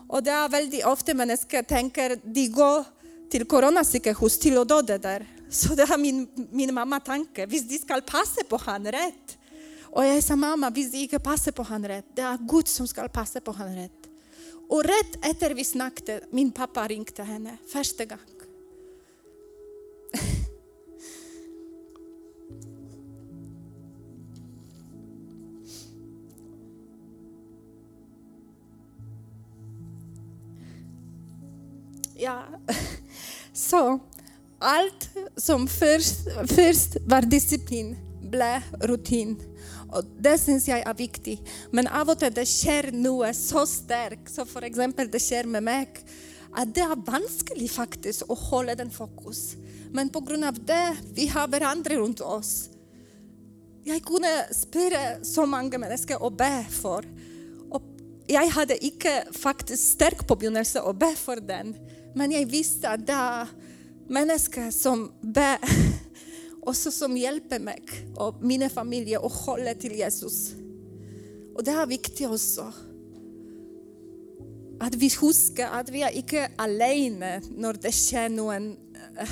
Och 0.08 0.22
det 0.22 0.30
är 0.30 0.48
väldigt 0.48 0.84
ofta 0.84 1.14
människor 1.14 1.62
tänker, 1.62 2.18
de 2.24 2.48
går 2.48 2.84
till 3.30 3.44
coronapsykos 3.44 4.38
till 4.38 4.58
att 4.58 4.68
döda 4.68 4.98
där. 4.98 5.26
Så 5.50 5.74
det 5.74 5.88
har 5.88 5.98
min, 5.98 6.28
min 6.50 6.74
mamma 6.74 7.00
tanke, 7.00 7.46
visst 7.46 7.68
de 7.68 7.78
ska 7.78 8.00
passa 8.00 8.44
på 8.48 8.56
han 8.56 8.92
rätt. 8.92 9.38
Och 9.82 10.04
jag 10.04 10.22
sa 10.22 10.37
mamma, 10.37 10.70
visst 10.70 10.92
de 10.92 10.98
inte 10.98 11.18
passar 11.18 11.52
på 11.52 11.62
han 11.62 11.88
rätt, 11.88 12.04
det 12.14 12.22
är 12.22 12.38
Gud 12.40 12.68
som 12.68 12.88
ska 12.88 13.08
passa 13.08 13.40
på 13.40 13.52
han 13.52 13.76
rätt. 13.76 13.90
Och 14.68 14.84
rätt 14.84 15.26
efter 15.26 15.54
vi 15.54 15.64
snackade, 15.64 16.20
min 16.30 16.52
pappa 16.52 16.88
ringde 16.88 17.22
henne 17.22 17.56
första 17.72 18.04
gången. 18.04 18.24
ja. 32.16 32.44
Så 33.54 33.98
allt 34.58 35.08
som 35.36 35.68
först, 35.68 36.14
först 36.46 36.96
var 37.06 37.22
disciplin 37.22 37.96
blev 38.22 38.60
rutin. 38.80 39.36
Och 39.92 40.04
det 40.18 40.38
syns 40.38 40.68
jag 40.68 40.78
är 40.78 40.94
viktigt. 40.94 41.40
Men 41.70 41.86
av 41.86 42.08
och 42.08 42.18
till 42.18 42.32
det 42.32 42.46
sker 42.46 42.92
nu 42.92 43.34
så 43.34 43.66
starkt, 43.66 44.34
så 44.34 44.46
för 44.46 44.62
exempel 44.62 45.10
det 45.10 45.20
sker 45.20 45.44
med 45.44 45.62
mig, 45.62 45.88
att 46.52 46.74
det 46.74 46.80
är 46.80 46.96
vanskligt 46.96 47.72
faktiskt 47.72 48.22
att 48.30 48.38
hålla 48.38 48.74
den 48.74 48.90
fokus. 48.90 49.56
Men 49.90 50.08
på 50.08 50.20
grund 50.20 50.44
av 50.44 50.64
det, 50.64 50.96
vi 51.14 51.26
har 51.26 51.48
varandra 51.48 51.94
runt 51.94 52.20
oss. 52.20 52.68
Jag 53.84 54.04
kunde 54.04 54.48
spela 54.50 55.24
så 55.24 55.46
många 55.46 55.78
människor 55.78 56.22
och 56.22 56.32
be 56.32 56.66
för. 56.70 57.04
Och 57.70 57.82
jag 58.26 58.46
hade 58.46 58.84
inte 58.84 59.24
faktiskt 59.32 59.92
stark 59.92 60.28
påbegynnelse 60.28 60.80
att 60.80 60.98
be 60.98 61.16
för 61.16 61.36
den. 61.36 61.76
Men 62.14 62.31
jag 62.31 62.46
visste 62.46 62.88
att 62.88 63.07
det 63.07 63.12
är 63.12 63.46
människor 64.09 64.70
som 64.70 65.12
ber 65.20 65.59
och 66.62 66.77
så 66.77 66.90
som 66.90 67.16
hjälper 67.16 67.61
mig 67.61 67.83
och 68.16 68.44
min 68.44 68.70
familj 68.70 69.16
och 69.16 69.33
håller 69.33 69.74
till 69.74 69.92
Jesus. 69.92 70.55
Och 71.55 71.64
det 71.64 71.70
är 71.70 71.87
viktigt 71.87 72.29
också. 72.29 72.72
Att 74.81 74.94
vi 74.94 75.11
huskar 75.20 75.68
att 75.72 75.88
vi 75.88 76.03
är 76.03 76.11
inte 76.11 76.50
alene 76.57 77.42
när 77.57 77.72
det 77.72 77.92
sker 77.92 78.29
någon 78.29 78.77
äh, 79.18 79.29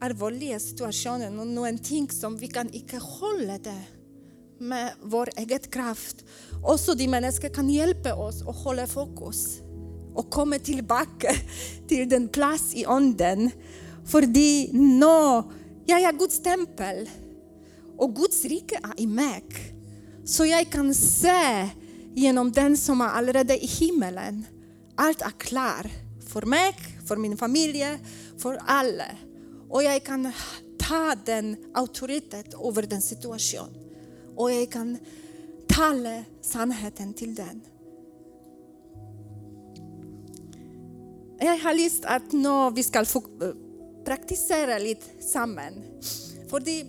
allvarliga 0.00 0.60
situationer 0.60 1.40
och 1.40 1.46
någonting 1.46 2.10
som 2.10 2.36
vi 2.36 2.48
kan 2.48 2.72
inte 2.72 2.96
hålla 2.96 3.58
det 3.58 3.82
med 4.58 4.92
vår 5.02 5.28
egen 5.36 5.58
kraft. 5.58 6.24
Också 6.64 6.94
de 6.94 7.08
människor 7.08 7.48
kan 7.48 7.70
hjälpa 7.70 8.14
oss 8.14 8.42
och 8.42 8.54
hålla 8.54 8.86
fokus 8.86 9.60
och 10.18 10.30
kommer 10.30 10.58
tillbaka 10.58 11.34
till 11.88 12.08
den 12.08 12.28
plats 12.28 12.74
i 12.74 12.84
anden. 12.84 13.50
För 14.04 14.22
de 14.22 14.70
nå, 14.72 15.52
jag 15.86 16.00
är 16.00 16.12
Guds 16.12 16.42
tempel 16.42 17.10
och 17.96 18.16
Guds 18.16 18.44
rike 18.44 18.80
är 18.82 19.00
i 19.00 19.06
mig. 19.06 19.44
Så 20.24 20.46
jag 20.46 20.70
kan 20.70 20.94
se 20.94 21.68
genom 22.14 22.52
den 22.52 22.76
som 22.76 23.00
är 23.00 23.08
allerede 23.08 23.64
i 23.64 23.66
himmelen. 23.66 24.44
Allt 24.94 25.22
är 25.22 25.30
klart 25.38 25.86
för 26.28 26.42
mig, 26.42 26.74
för 27.06 27.16
min 27.16 27.36
familj, 27.36 27.84
för 28.38 28.58
alla. 28.66 29.06
Och 29.68 29.82
jag 29.82 30.04
kan 30.04 30.32
ta 30.78 31.14
den 31.24 31.56
auktoritet 31.74 32.54
över 32.64 32.82
den 32.82 33.02
situationen. 33.02 33.74
Och 34.36 34.52
jag 34.52 34.70
kan 34.70 34.98
tala 35.68 36.24
sanningen 36.42 37.14
till 37.14 37.34
den. 37.34 37.60
Jag 41.40 41.58
har 41.58 41.74
lust 41.74 42.04
att 42.04 42.32
nu 42.32 42.70
vi 42.74 42.82
ska 42.82 43.04
få 43.04 43.18
eh, 43.18 43.50
praktisera 44.04 44.78
lite 44.78 45.22
samman. 45.22 45.72
För 46.50 46.60
det 46.60 46.86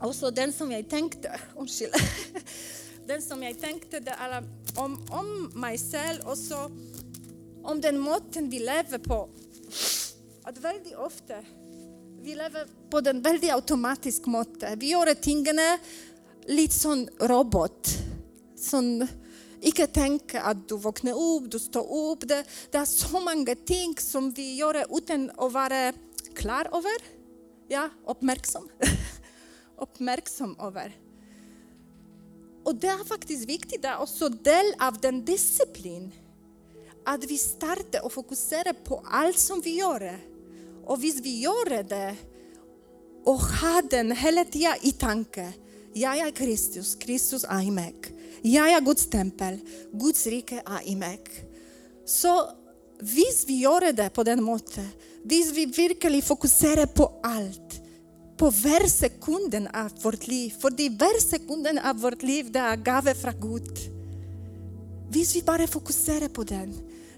också 0.00 0.30
den 0.30 0.52
som 0.52 0.72
jag 0.72 0.88
tänkte, 0.88 1.40
den 3.06 3.22
som 3.22 3.42
jag 3.42 3.60
tänkte 3.60 4.00
det 4.00 4.14
alla, 4.14 4.42
om, 4.76 5.06
om 5.10 5.52
mig 5.60 5.78
själv 5.78 6.20
och 6.24 6.38
så 6.38 6.70
om 7.62 7.80
den 7.80 7.98
måten 7.98 8.50
vi 8.50 8.58
lever 8.58 8.98
på. 8.98 9.28
Att 10.42 10.58
väldigt 10.58 10.94
ofta 10.94 11.34
vi 12.22 12.34
lever 12.34 12.66
på 12.90 13.00
den 13.00 13.22
väldigt 13.22 13.52
automatisk 13.52 14.26
måte. 14.26 14.76
Vi 14.76 14.90
gör 14.90 15.14
tingene 15.14 15.78
lite 16.46 16.74
som 16.74 17.08
robot. 17.20 17.88
Som, 18.56 19.06
Icke 19.60 19.86
tänka 19.86 20.42
att 20.42 20.68
du 20.68 20.76
vaknar 20.78 21.12
upp, 21.12 21.50
du 21.50 21.58
står 21.58 22.10
upp. 22.10 22.28
Det, 22.28 22.44
det 22.70 22.78
är 22.78 22.84
så 22.84 23.20
många 23.20 23.54
ting 23.54 23.96
som 23.98 24.30
vi 24.30 24.56
gör 24.56 24.98
utan 24.98 25.30
att 25.36 25.52
vara 25.52 25.92
klar 26.34 26.64
över. 26.64 27.18
Ja, 27.68 27.88
uppmärksam. 28.06 28.68
uppmärksam 29.78 30.56
över. 30.60 30.96
Och 32.64 32.74
det 32.74 32.86
är 32.86 33.04
faktiskt 33.04 33.48
viktigt, 33.48 33.82
det 33.82 33.88
är 33.88 34.00
också 34.00 34.28
del 34.28 34.74
av 34.78 35.00
den 35.00 35.24
disciplin. 35.24 36.12
Att 37.04 37.24
vi 37.24 37.38
startar 37.38 38.04
och 38.04 38.12
fokuserar 38.12 38.72
på 38.72 39.04
allt 39.10 39.38
som 39.38 39.60
vi 39.60 39.78
gör. 39.78 40.18
Och 40.84 41.04
visst 41.04 41.24
vi 41.24 41.40
gör 41.40 41.82
det 41.82 42.16
och 43.24 43.38
har 43.40 43.82
den 43.82 44.12
hela 44.12 44.44
tiden 44.44 44.74
i 44.82 44.92
tanke. 44.92 45.52
Jag 45.94 46.18
är 46.18 46.30
Kristus, 46.30 46.94
Kristus 46.94 47.44
är 47.48 47.62
i 47.62 47.70
mig. 47.70 47.94
Jag 48.42 48.72
är 48.72 48.80
Guds 48.80 49.06
tempel, 49.06 49.58
Guds 49.92 50.26
rike 50.26 50.62
är 50.66 50.88
i 50.88 50.96
mig. 50.96 51.18
Så 52.06 52.50
visst 53.00 53.48
vi 53.48 53.60
gör 53.60 53.92
det 53.92 54.10
på 54.10 54.24
den 54.24 54.42
måten, 54.42 54.88
visst 55.24 55.56
vi 55.56 55.66
verkligen 55.66 56.22
fokuserar 56.22 56.86
på 56.86 57.20
allt, 57.22 57.80
på 58.36 58.50
varje 58.50 58.88
sekund 58.88 59.54
av 59.54 59.90
vårt 60.02 60.26
liv. 60.26 60.54
För 60.60 60.70
det 60.70 60.88
varje 60.88 61.20
sekunden 61.20 61.78
av 61.78 62.00
vårt 62.00 62.22
liv 62.22 62.52
det 62.52 62.58
är 62.58 62.76
gåva 62.76 63.14
från 63.14 63.40
Gud. 63.40 63.78
Visst 65.10 65.36
vi 65.36 65.42
bara 65.42 65.66
fokuserar 65.66 66.28
på 66.28 66.44
den. 66.44 66.74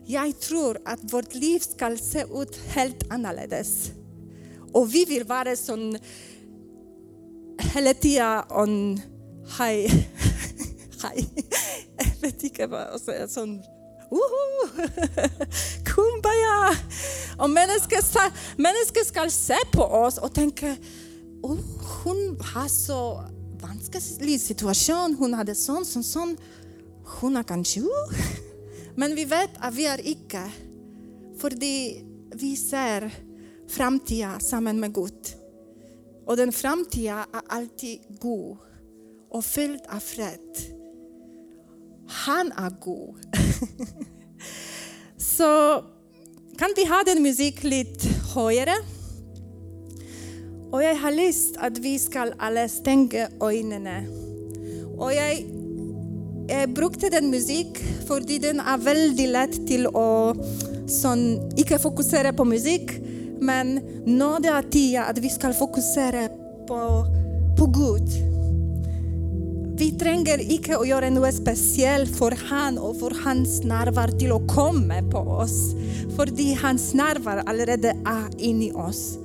Jag 0.07 0.41
tror 0.41 0.79
att 0.85 1.13
vårt 1.13 1.35
liv 1.35 1.59
ska 1.59 1.97
se 1.97 2.25
ut 2.35 2.57
helt 2.67 3.11
annorlunda. 3.11 3.65
Och 4.73 4.95
vi 4.95 5.05
vill 5.05 5.25
vara 5.25 5.57
sån 5.57 5.99
hela 7.61 7.95
tiden 7.95 8.43
on 8.51 9.01
high. 9.59 9.87
high. 11.03 11.27
Jag 11.97 12.21
vet 12.21 12.43
inte 12.43 12.67
vad 12.67 13.01
sånn 13.01 13.29
Sån 13.29 13.63
Woho! 14.11 14.67
Kumbaya! 15.85 16.77
mennesker 17.39 17.51
människor, 17.51 18.33
mennesker 18.57 19.05
ska 19.05 19.31
se 19.31 19.57
på 19.73 19.83
oss 19.83 20.19
och 20.19 20.35
tänka, 20.35 20.77
oh, 21.43 21.59
hon 22.05 22.41
har 22.55 22.69
så 22.69 23.25
vansklig 23.61 24.41
situation, 24.41 25.15
hon 25.19 25.35
sånn, 25.55 25.85
sånn, 25.85 26.05
sånn. 26.05 26.37
Hun 27.21 27.37
Hon 27.37 27.45
kanskje 27.45 27.83
uh. 27.83 27.91
Men 28.95 29.15
vi 29.15 29.25
vet 29.25 29.51
att 29.59 29.75
vi 29.75 29.87
är 29.87 30.01
icke. 30.09 30.51
För 31.39 31.51
vi 32.35 32.57
ser 32.57 33.11
framtiden 33.69 34.41
sammen 34.41 34.81
med 34.81 34.95
Gud. 34.95 35.40
Och 36.31 36.37
den 36.37 36.53
framtida 36.53 37.27
är 37.33 37.41
alltid 37.47 37.99
god 38.21 38.57
och 39.31 39.45
fylld 39.45 39.81
av 39.89 40.01
fred. 40.01 40.41
Han 42.09 42.53
är 42.53 42.71
god. 42.81 43.17
Så 45.17 45.85
kan 46.59 46.69
vi 46.77 46.85
ha 46.85 47.03
den 47.07 47.23
musik 47.23 47.63
lite 47.65 48.09
högre? 48.35 48.73
Och 50.71 50.83
jag 50.83 50.95
har 50.95 51.13
lust 51.13 51.57
att 51.57 51.79
vi 51.79 51.99
ska 51.99 52.33
alla 52.39 52.69
stänga 52.69 53.29
ögonen. 53.41 54.07
Och 54.99 55.13
jag, 55.13 55.45
jag 56.49 56.75
brukade 56.75 57.11
den 57.11 57.31
musik 57.31 57.79
för 58.07 58.41
den 58.41 58.61
är 58.61 58.79
väldigt 58.79 59.29
lätt 59.29 59.67
till 59.67 59.87
att 59.87 60.37
sån, 60.91 61.53
inte 61.57 61.79
fokusera 61.79 62.33
på 62.33 62.45
musik, 62.45 62.91
men 63.41 63.81
nå 64.07 64.39
det 64.39 64.49
är 64.49 64.63
tid 64.63 64.99
att 64.99 65.19
vi 65.19 65.29
ska 65.29 65.53
fokusera 65.53 66.29
på, 66.69 67.07
på 67.59 67.67
Gud. 67.67 68.31
Vi 69.79 69.91
tränger 69.91 70.53
inte 70.53 70.77
att 70.77 70.89
göra 70.89 71.11
något 71.11 71.35
speciellt 71.35 72.17
för 72.17 72.31
han 72.51 72.79
och 72.79 72.97
för 72.97 73.25
hans 73.25 73.65
närvaro 73.65 74.19
till 74.19 74.33
att 74.33 74.49
komma 74.49 75.11
på 75.11 75.19
oss. 75.19 75.75
För 76.17 76.61
hans 76.63 76.95
närvaro 76.95 77.43
allerede 77.47 77.89
är 77.89 78.43
inne 78.45 78.65
i 78.65 78.73
oss. 78.73 79.19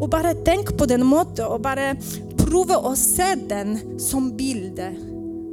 Och 0.00 0.08
bara 0.08 0.34
tänk 0.34 0.78
på 0.78 0.86
den 0.86 1.06
måten 1.06 1.46
och 1.46 1.60
bara 1.60 1.96
prova 2.36 2.74
att 2.74 2.98
se 2.98 3.34
den 3.48 4.00
som 4.00 4.36
bild. 4.36 4.80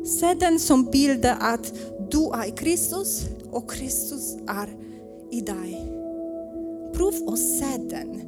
Se 0.05 0.33
den 0.33 0.59
som 0.59 0.85
bild 0.85 1.25
att 1.25 1.73
du 2.11 2.31
är 2.33 2.47
i 2.47 2.51
Kristus 2.51 3.25
och 3.51 3.71
Kristus 3.71 4.35
är 4.47 4.69
i 5.31 5.41
dig. 5.41 6.02
Prov 6.93 7.33
att 7.33 7.39
se 7.39 7.77
den 7.89 8.21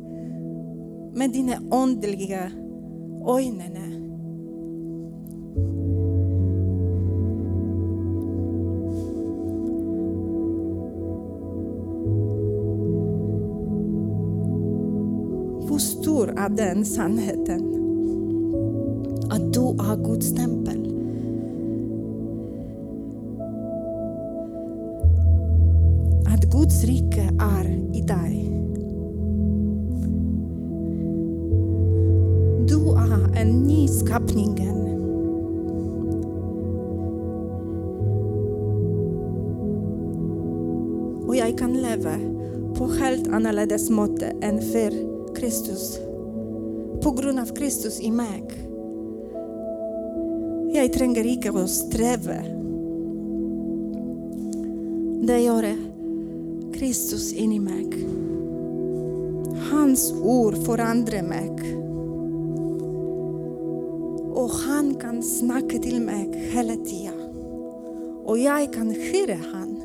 med 1.13 1.32
dina 1.32 1.54
andliga 1.71 2.51
ögon. 3.28 3.62
Hur 15.75 15.80
stor 15.80 16.30
är 16.30 16.49
den 16.49 16.86
sannheten? 16.86 17.62
Att 19.30 19.54
du 19.54 19.62
är 19.62 20.04
Guds 20.06 20.36
tempel. 20.36 20.91
Att 26.28 26.43
Guds 26.51 26.84
rike 26.84 27.30
är 27.39 27.95
i 27.97 28.01
dig. 28.01 28.35
Du 32.67 32.91
är 32.91 33.41
en 33.41 33.63
ny 33.63 33.88
skapningen. 33.88 34.86
Och 41.28 41.36
jag 41.36 41.58
kan 41.58 41.73
leva 41.73 42.15
på 42.78 42.88
helt 42.88 43.28
annorlunda 43.28 43.78
sätt 43.78 44.36
än 44.41 44.62
för 44.62 44.91
Kristus. 45.36 45.99
På 47.04 47.12
grund 47.12 47.39
av 47.39 47.45
Kristus 47.45 48.01
i 48.01 48.12
mig. 48.12 48.43
Jag 50.73 50.93
tränger 50.93 51.25
inte 51.25 51.49
att 51.49 51.69
sträva. 51.69 52.43
Det 55.28 55.39
gör 55.39 55.75
Kristus 56.73 57.34
in 57.34 57.51
i 57.51 57.60
mig. 57.60 57.89
Hans 59.71 60.13
ord 60.23 60.58
förändrar 60.58 61.23
mig. 61.23 61.85
Han 65.15 65.23
snackar 65.23 65.80
till 65.80 66.01
mig 66.01 66.49
hela 66.54 66.75
tiden. 66.75 67.13
Och 68.25 68.38
jag 68.39 68.73
kan 68.73 68.88
höra 68.88 69.38
han. 69.54 69.82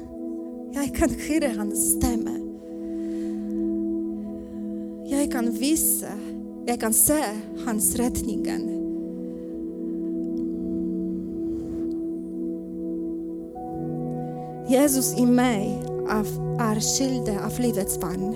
Jag 0.72 0.96
kan 0.96 1.10
höra 1.10 1.52
hans 1.56 1.92
stämma. 1.92 2.30
Jag 5.06 5.32
kan 5.32 5.50
visa, 5.50 6.06
jag 6.66 6.80
kan 6.80 6.92
se 6.92 7.24
hans 7.66 7.96
räddningen. 7.96 8.76
Jesus 14.68 15.18
i 15.18 15.26
mig 15.26 15.82
är 16.58 16.80
skild 16.80 17.38
av 17.44 17.60
livets 17.60 17.98
vann. 17.98 18.32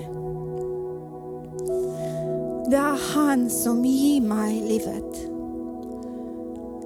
Det 2.69 2.77
är 2.77 3.13
han 3.13 3.49
som 3.49 3.85
ger 3.85 4.21
mig 4.21 4.61
livet. 4.67 5.34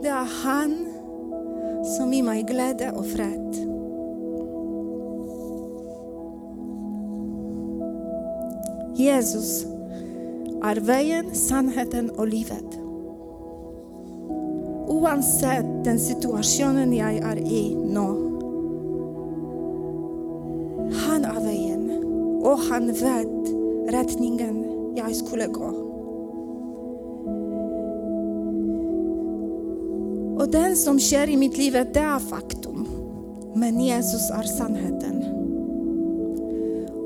Det 0.02 0.08
är 0.08 0.44
han 0.44 0.88
som 1.98 2.14
ger 2.14 2.24
mig 2.24 2.44
glädje 2.44 2.92
och 2.92 3.06
fred. 3.06 3.56
Jesus 8.96 9.66
är 10.64 10.76
vägen, 10.76 11.36
sannheten 11.36 12.10
och 12.10 12.28
livet. 12.28 12.80
Oavsett 14.88 15.84
den 15.84 16.00
situationen 16.00 16.94
jag 16.94 17.14
är 17.14 17.38
i 17.38 17.76
nu. 17.76 18.30
Han 21.08 21.26
är 21.26 21.46
vägen 21.46 22.04
och 22.44 22.58
han 22.58 22.88
vet 22.88 23.50
rättningen 23.94 24.66
jag 24.96 25.16
skulle 25.16 25.48
gå. 25.48 25.89
Och 30.50 30.56
den 30.56 30.76
som 30.76 31.00
sker 31.00 31.30
i 31.30 31.38
mitt 31.38 31.58
liv, 31.58 31.74
det 31.74 32.00
är 32.00 32.20
faktum. 32.20 32.88
Men 33.56 33.80
Jesus 33.80 34.30
är 34.30 34.44
sannheten. 34.44 35.24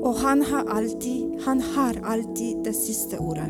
Och 0.02 0.14
han 0.14 0.42
har 0.42 0.64
alltid, 0.68 1.40
han 1.44 1.60
har 1.60 2.00
alltid 2.04 2.64
det 2.64 2.72
sista 2.72 3.18
ordet. 3.18 3.48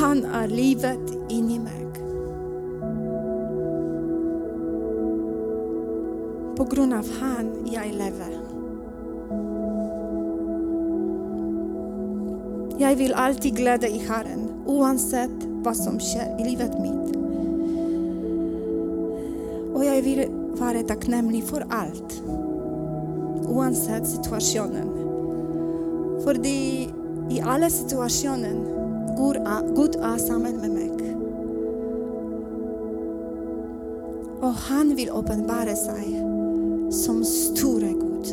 Han 0.00 0.24
är 0.24 0.48
livet 0.48 1.10
in 1.28 1.50
i 1.50 1.58
mig. 1.58 1.86
På 6.56 6.64
grund 6.64 6.92
av 6.94 7.06
han 7.20 7.68
jag 7.72 7.86
lever. 7.86 8.38
Jag 12.78 12.96
vill 12.96 13.14
alltid 13.14 13.56
glädja 13.56 13.88
i 13.88 13.98
Herren, 13.98 14.64
oavsett 14.66 15.47
vad 15.62 15.76
som 15.76 16.00
sker 16.00 16.40
i 16.40 16.44
livet 16.44 16.72
mitt. 16.80 17.16
Och 19.74 19.84
jag 19.84 20.02
vill 20.02 20.26
vara 20.60 20.82
tacknämlig 20.82 21.44
för 21.44 21.66
allt, 21.70 22.22
oavsett 23.48 24.06
situationen. 24.06 24.88
För 26.24 26.34
det, 26.34 26.88
i 27.30 27.40
alla 27.40 27.70
situationer 27.70 28.78
Gud 29.76 29.96
är 29.96 30.18
samman 30.18 30.56
med 30.56 30.70
mig. 30.70 30.88
Och 34.40 34.52
han 34.54 34.94
vill 34.94 35.08
uppenbara 35.08 35.76
sig 35.76 36.24
som 36.90 37.24
store 37.24 37.92
Gud, 37.92 38.26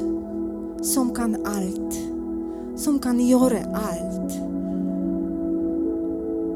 som 0.82 1.16
kan 1.16 1.36
allt, 1.46 1.96
som 2.76 3.00
kan 3.00 3.20
göra 3.20 3.60
allt. 3.74 4.34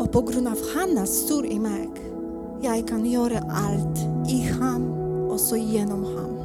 Och 0.09 0.13
på 0.13 0.21
grund 0.21 0.47
av 0.47 0.57
Hannas 0.75 1.27
tur 1.27 1.45
i 1.45 1.59
mig, 1.59 1.89
jag 2.61 2.87
kan 2.87 3.05
göra 3.05 3.37
allt 3.37 3.99
i 4.29 4.49
honom 4.51 5.29
och 5.29 5.39
så 5.39 5.57
genom 5.57 6.03
honom. 6.03 6.39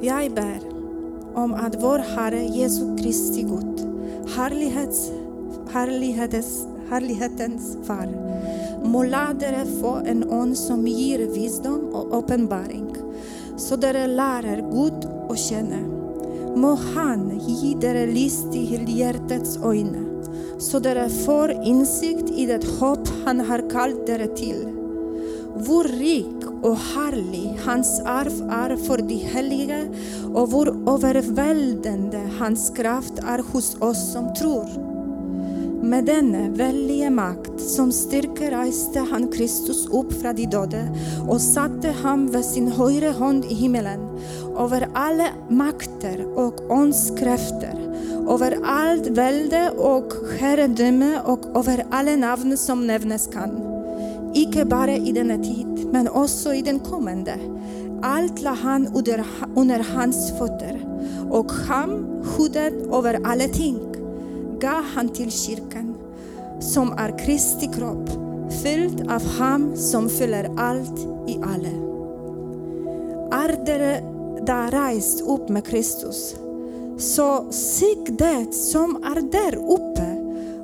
Jag 0.00 0.34
ber 0.34 0.60
om 1.34 1.54
att 1.54 1.82
vår 1.82 1.98
Herre 1.98 2.44
Jesu 2.44 2.96
Kristi 2.98 3.42
Gud, 3.42 3.80
härlighets, 4.36 5.10
härlighetens, 5.70 6.66
härlighetens 6.90 7.76
far, 7.84 8.08
må 8.84 9.02
låta 9.02 9.66
få 9.80 9.98
en 10.06 10.30
ånd 10.30 10.58
som 10.58 10.86
ger 10.86 11.18
visdom 11.18 11.88
och 11.92 12.18
uppenbaring, 12.18 12.96
så 13.56 13.76
dere 13.76 14.06
lärer 14.06 14.56
Gud 14.72 14.97
att. 15.38 15.98
Må 16.56 16.74
han 16.94 17.40
ge 17.46 17.74
dig 17.74 18.06
list 18.06 18.52
till 18.52 18.98
hjärtats 18.98 19.56
ögon, 19.56 20.24
så 20.58 20.78
dere 20.78 21.08
får 21.08 21.50
insikt 21.50 22.30
i 22.30 22.46
det 22.46 22.64
hopp 22.80 23.08
han 23.24 23.40
har 23.40 23.70
kallat 23.70 24.06
dere 24.06 24.26
till. 24.26 24.68
Vår 25.54 25.84
rik 25.84 26.44
och 26.62 26.76
härlig 26.76 27.60
hans 27.64 28.00
arv 28.00 28.50
är 28.50 28.76
för 28.76 28.98
de 28.98 29.14
heliga 29.14 29.84
och 30.34 30.50
vår 30.50 30.68
överväldigande 30.94 32.20
hans 32.38 32.70
kraft 32.70 33.18
är 33.18 33.52
hos 33.52 33.76
oss 33.80 34.12
som 34.12 34.34
tror. 34.34 34.88
Med 35.82 36.04
denna 36.04 36.48
väldiga 36.48 37.10
makt 37.10 37.60
som 37.60 37.92
styrka 37.92 38.50
reste 38.50 38.98
han 38.98 39.28
Kristus 39.28 39.86
upp 39.86 40.12
från 40.12 40.36
de 40.36 40.46
döda 40.46 40.88
och 41.28 41.40
satte 41.40 41.94
han 42.02 42.30
vid 42.30 42.44
sin 42.44 42.72
högra 42.72 43.12
hand 43.12 43.44
i 43.44 43.54
himmelen 43.54 44.00
över 44.58 44.88
alla 44.94 45.28
makter 45.48 46.38
och 46.38 46.70
åndskrafter, 46.70 47.74
över 48.28 48.58
allt 48.64 49.06
välde 49.06 49.70
och 49.70 50.12
herredöme 50.38 51.20
och 51.24 51.40
över 51.54 51.86
alla 51.90 52.16
namn 52.16 52.56
som 52.56 52.86
nämnas 52.86 53.26
kan. 53.26 53.78
Icke 54.34 54.64
bara 54.64 54.96
i 54.96 55.12
denna 55.12 55.38
tid, 55.38 55.88
men 55.92 56.08
också 56.08 56.54
i 56.54 56.62
den 56.62 56.78
kommande. 56.78 57.34
Allt 58.02 58.42
la 58.42 58.50
han 58.50 58.86
under, 58.86 59.24
under 59.56 59.86
hans 59.94 60.38
fötter 60.38 60.80
och 61.30 61.52
han 61.52 62.22
skyddet 62.24 62.74
över 62.92 63.20
alla 63.24 63.48
ting 63.48 63.78
gav 64.60 64.84
han 64.94 65.08
till 65.08 65.32
kyrkan, 65.32 65.94
som 66.60 66.92
är 66.92 67.18
Kristi 67.18 67.66
kropp, 67.66 68.10
fylld 68.62 69.10
av 69.10 69.26
ham 69.38 69.76
som 69.76 70.08
fyller 70.08 70.50
allt 70.56 70.98
i 71.26 71.38
alla. 71.42 71.88
Är 73.42 73.64
döda 74.48 74.70
rest 74.70 75.20
upp 75.20 75.48
med 75.48 75.66
Kristus, 75.66 76.36
så 76.98 77.52
sig 77.52 78.04
det 78.08 78.52
som 78.52 78.96
är 78.96 79.20
där 79.20 79.56
uppe, 79.56 80.06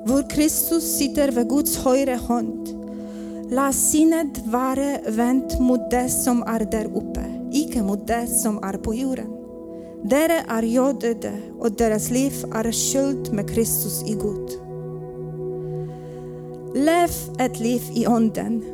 var 0.06 0.30
Kristus 0.30 0.98
sitter 0.98 1.30
vid 1.30 1.48
Guds 1.48 1.76
högra 1.76 2.16
hand. 2.16 2.68
Låt 3.50 3.74
sinnet 3.74 4.46
vara 4.46 4.98
vänt 5.08 5.60
mot 5.60 5.90
det 5.90 6.08
som 6.08 6.42
är 6.42 6.60
där 6.60 6.84
uppe, 6.84 7.24
icke 7.52 7.82
mot 7.82 8.06
det 8.06 8.26
som 8.26 8.64
är 8.64 8.72
på 8.72 8.94
jorden. 8.94 9.26
Dere 10.02 10.44
är 10.48 10.62
jag 10.62 11.00
döda 11.00 11.32
och 11.58 11.72
deras 11.72 12.10
liv 12.10 12.32
är 12.54 12.72
skylt 12.72 13.32
med 13.32 13.50
Kristus 13.50 14.02
i 14.06 14.12
Gud. 14.12 14.50
Lev 16.74 17.10
ett 17.38 17.60
liv 17.60 17.82
i 17.94 18.06
onden. 18.06 18.64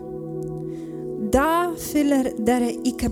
Då 1.33 1.75
fyller 1.93 2.33
dere 2.37 2.73
icke 2.85 3.09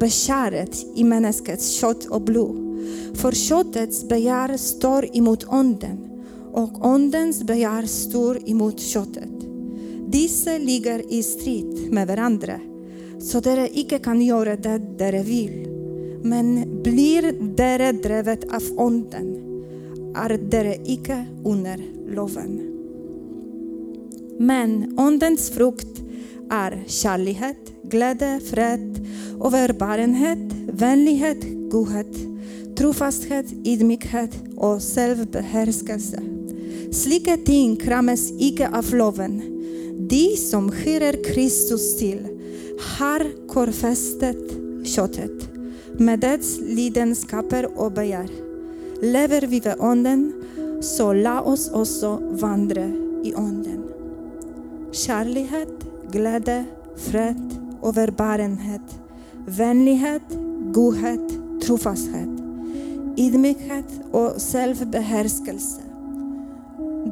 beskäret 0.00 0.86
i 0.94 1.04
människans 1.04 1.70
kött 1.70 2.06
och 2.06 2.22
blod. 2.22 2.78
För 3.14 3.32
köttets 3.32 4.08
begär 4.08 4.56
står 4.56 5.16
emot 5.16 5.44
onden 5.44 5.98
och 6.52 6.86
ondens 6.86 7.42
begär 7.44 7.86
står 7.86 8.50
emot 8.50 8.80
köttet. 8.80 9.30
Dessa 10.06 10.58
ligger 10.58 11.12
i 11.12 11.22
strid 11.22 11.92
med 11.92 12.06
varandra, 12.08 12.60
så 13.20 13.40
dere 13.40 13.68
icke 13.72 13.98
kan 13.98 14.22
göra 14.22 14.56
det 14.56 14.78
dere 14.98 15.22
vill. 15.22 15.68
Men 16.22 16.82
blir 16.82 17.32
dere 17.56 17.92
drevet 17.92 18.44
av 18.54 18.62
onden 18.76 19.36
är 20.14 20.38
dere 20.38 20.76
icke 20.84 21.26
under 21.44 21.80
loven. 22.14 22.66
Men 24.38 24.98
ondens 24.98 25.50
frukt 25.50 26.02
är 26.50 26.84
kärlighet, 26.86 27.72
glädje, 27.82 28.40
fred, 28.40 28.89
överbarenhet, 29.46 30.52
vänlighet, 30.72 31.70
godhet, 31.70 32.16
trofasthet, 32.76 33.46
ydmykhet 33.64 34.30
och 34.56 34.82
självbehärskelse. 34.82 36.22
Slika 36.92 37.36
ting 37.36 37.76
kramas 37.76 38.32
icke 38.38 38.68
av 38.68 38.94
loven. 38.94 39.42
De 40.08 40.36
som 40.36 40.72
hyrer 40.72 41.24
Kristus 41.24 41.98
till 41.98 42.26
har 42.98 43.48
korfästet 43.48 44.36
köttet 44.84 45.48
med 45.98 46.20
dess 46.20 46.60
lidenskaper 46.60 47.80
och 47.80 47.92
begär. 47.92 48.30
Lever 49.02 49.40
vi 49.40 49.60
vid 49.60 49.74
onden, 49.78 50.32
så 50.80 51.12
låt 51.12 51.46
oss 51.46 51.70
också 51.70 52.18
vandra 52.30 52.84
i 53.24 53.34
onden. 53.36 53.84
Kärlighet, 54.92 55.86
glädje, 56.12 56.64
fred, 56.96 57.56
överbarenhet, 57.84 58.99
vänlighet, 59.56 60.22
godhet, 60.72 61.30
trofasthet, 61.62 62.28
ydmykhet 63.16 63.84
och 64.12 64.32
självbehärskelse. 64.52 65.80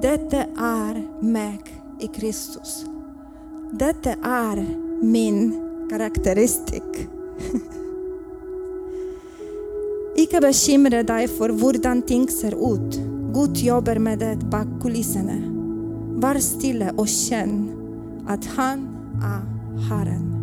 Detta 0.02 0.36
är 0.58 1.22
mig 1.24 1.60
i 2.00 2.06
Kristus. 2.06 2.86
Detta 3.72 4.10
är 4.22 4.66
min 5.02 5.60
karaktäristik. 5.90 7.08
Icke 10.16 10.40
bekymra 10.40 11.02
dig 11.02 11.28
för 11.28 11.48
hur 11.48 12.00
ting 12.00 12.28
ser 12.28 12.74
ut. 12.74 13.00
Gud 13.34 13.56
jobbar 13.56 13.98
med 13.98 14.18
det 14.18 14.38
bak 14.50 14.66
kulisserna. 14.82 15.34
Var 16.20 16.34
stilla 16.34 16.90
och 16.96 17.08
känn 17.08 17.70
att 18.28 18.44
han 18.46 18.88
är 19.22 19.42
Herren. 19.88 20.37